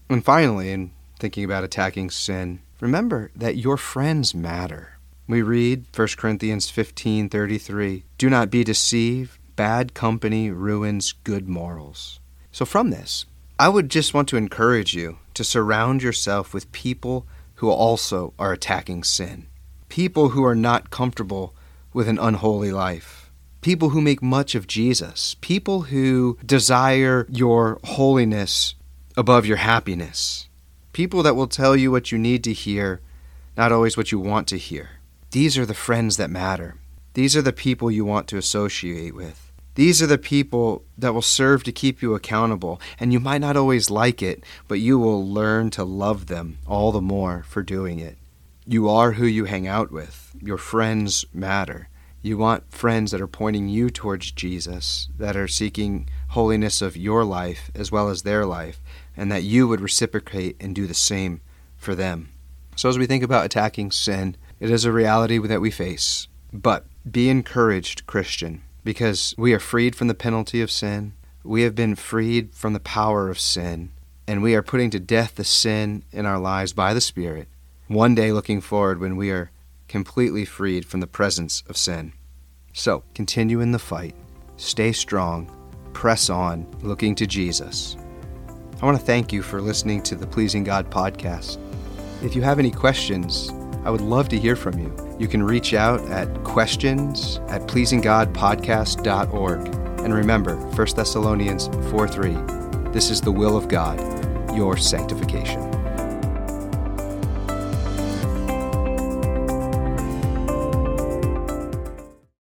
And 0.09 0.25
finally, 0.25 0.71
in 0.71 0.93
thinking 1.19 1.45
about 1.45 1.65
attacking 1.65 2.09
sin, 2.09 2.63
remember 2.81 3.31
that 3.37 3.59
your 3.59 3.77
friends 3.77 4.35
matter. 4.35 4.99
We 5.29 5.43
read 5.43 5.85
1 5.95 6.17
Corinthians 6.17 6.71
15:33, 6.71 8.05
"Do 8.17 8.31
not 8.31 8.51
be 8.51 8.65
deceived, 8.65 9.39
bad 9.57 9.95
company 9.95 10.51
ruins 10.51 11.13
good 11.25 11.49
morals. 11.49 12.21
So, 12.51 12.65
from 12.65 12.91
this, 12.91 13.27
I 13.59 13.69
would 13.69 13.89
just 13.89 14.15
want 14.15 14.29
to 14.29 14.37
encourage 14.37 14.95
you 14.95 15.19
to 15.35 15.45
surround 15.45 16.03
yourself 16.03 16.53
with 16.53 16.73
people 16.73 17.27
who 17.57 17.71
also 17.71 18.35
are 18.39 18.53
attacking 18.53 19.05
sin, 19.05 19.47
people 19.89 20.31
who 20.31 20.45
are 20.45 20.55
not 20.55 20.91
comfortable 20.91 21.55
with 21.93 22.09
an 22.09 22.19
unholy 22.19 22.73
life, 22.73 23.31
people 23.61 23.91
who 23.91 24.01
make 24.01 24.23
much 24.23 24.55
of 24.55 24.67
Jesus, 24.67 25.37
people 25.41 25.83
who 25.83 26.39
desire 26.45 27.27
your 27.29 27.79
holiness 27.85 28.75
above 29.17 29.47
your 29.47 29.59
happiness, 29.59 30.49
people 30.93 31.23
that 31.23 31.37
will 31.37 31.47
tell 31.47 31.77
you 31.77 31.91
what 31.91 32.11
you 32.11 32.19
need 32.19 32.43
to 32.45 32.53
hear 32.53 33.01
not 33.57 33.73
always 33.73 33.97
what 33.97 34.11
you 34.11 34.19
want 34.19 34.49
to 34.49 34.59
hear. 34.59 34.91
These 35.31 35.59
are 35.59 35.67
the 35.67 35.75
friends 35.75 36.17
that 36.17 36.31
matter. 36.31 36.77
These 37.15 37.37
are 37.37 37.43
the 37.43 37.53
people 37.53 37.91
you 37.91 38.05
want 38.05 38.27
to 38.29 38.39
associate 38.39 39.15
with. 39.15 39.53
These 39.75 40.03
are 40.03 40.07
the 40.07 40.19
people 40.19 40.85
that 40.99 41.15
will 41.15 41.23
serve 41.23 41.65
to 41.65 41.73
keep 41.73 42.03
you 42.03 42.15
accountable, 42.15 42.81
and 42.99 43.13
you 43.13 43.21
might 43.21 43.41
not 43.41 43.57
always 43.57 43.91
like 43.91 44.23
it, 44.23 44.45
but 44.69 44.81
you 44.81 44.99
will 44.99 45.27
learn 45.27 45.71
to 45.71 45.85
love 45.85 46.27
them 46.27 46.59
all 46.67 46.93
the 46.93 47.01
more 47.01 47.45
for 47.49 47.63
doing 47.63 47.99
it. 47.99 48.19
You 48.67 48.89
are 48.89 49.13
who 49.13 49.27
you 49.27 49.47
hang 49.47 49.67
out 49.67 49.91
with. 49.91 50.35
Your 50.41 50.59
friends 50.59 51.25
matter. 51.33 51.89
You 52.21 52.39
want 52.39 52.71
friends 52.73 53.11
that 53.11 53.21
are 53.21 53.27
pointing 53.27 53.69
you 53.69 53.91
towards 53.91 54.31
Jesus, 54.31 55.09
that 55.19 55.37
are 55.37 55.49
seeking 55.49 56.09
holiness 56.29 56.81
of 56.81 56.97
your 56.97 57.25
life 57.25 57.71
as 57.75 57.91
well 57.91 58.09
as 58.09 58.23
their 58.23 58.47
life, 58.47 58.81
and 59.17 59.33
that 59.33 59.43
you 59.43 59.67
would 59.67 59.81
reciprocate 59.81 60.57
and 60.61 60.75
do 60.75 60.87
the 60.87 60.95
same 60.95 61.41
for 61.77 61.95
them. 61.95 62.29
So, 62.77 62.89
as 62.89 62.97
we 62.97 63.07
think 63.07 63.25
about 63.25 63.45
attacking 63.45 63.91
sin, 63.91 64.37
it 64.61 64.71
is 64.71 64.85
a 64.85 64.93
reality 64.93 65.39
that 65.39 65.61
we 65.61 65.71
face. 65.71 66.29
But 66.53 66.87
be 67.11 67.29
encouraged, 67.29 68.07
Christian, 68.07 68.63
because 68.85 69.35
we 69.37 69.53
are 69.53 69.59
freed 69.59 69.97
from 69.97 70.09
the 70.09 70.15
penalty 70.15 70.61
of 70.61 70.71
sin. 70.71 71.15
We 71.45 71.63
have 71.63 71.75
been 71.75 71.97
freed 71.97 72.55
from 72.55 72.73
the 72.73 72.81
power 72.81 73.29
of 73.29 73.41
sin, 73.41 73.91
and 74.29 74.43
we 74.43 74.55
are 74.55 74.63
putting 74.63 74.91
to 74.91 75.01
death 75.01 75.35
the 75.35 75.45
sin 75.45 76.05
in 76.13 76.27
our 76.27 76.39
lives 76.39 76.73
by 76.73 76.95
the 76.95 77.01
Spirit. 77.01 77.49
One 77.89 78.15
day 78.15 78.33
looking 78.33 78.61
forward 78.61 79.01
when 79.01 79.17
we 79.17 79.31
are 79.31 79.51
completely 79.89 80.45
freed 80.45 80.87
from 80.87 81.01
the 81.01 81.07
presence 81.07 81.63
of 81.69 81.77
sin. 81.77 82.13
So, 82.73 83.03
continue 83.15 83.61
in 83.61 83.73
the 83.73 83.79
fight, 83.79 84.15
stay 84.57 84.93
strong, 84.93 85.51
press 85.93 86.31
on, 86.31 86.67
looking 86.83 87.15
to 87.17 87.27
Jesus. 87.27 87.97
I 88.81 88.87
want 88.87 88.99
to 88.99 89.05
thank 89.05 89.33
you 89.33 89.43
for 89.43 89.61
listening 89.61 90.03
to 90.05 90.15
the 90.15 90.27
Pleasing 90.27 90.65
God 90.65 90.91
podcast. 90.91 91.59
If 92.23 92.35
you 92.35 92.43
have 92.43 92.59
any 92.59 92.71
questions, 92.71 93.51
I 93.85 93.91
would 93.91 94.01
love 94.01 94.29
to 94.29 94.39
hear 94.39 94.55
from 94.55 94.79
you. 94.79 94.95
You 95.19 95.27
can 95.27 95.43
reach 95.43 95.75
out 95.75 96.01
at 96.09 96.45
questions 96.45 97.41
at 97.49 97.63
pleasinggodpodcast.org. 97.63 99.75
And 100.05 100.15
remember, 100.15 100.57
1 100.57 100.87
Thessalonians 100.97 101.69
4 101.91 102.09
3, 102.09 102.35
this 102.93 103.11
is 103.11 103.21
the 103.21 103.33
will 103.33 103.57
of 103.57 103.69
God, 103.69 103.99
your 104.55 104.77
sanctification. 104.77 105.72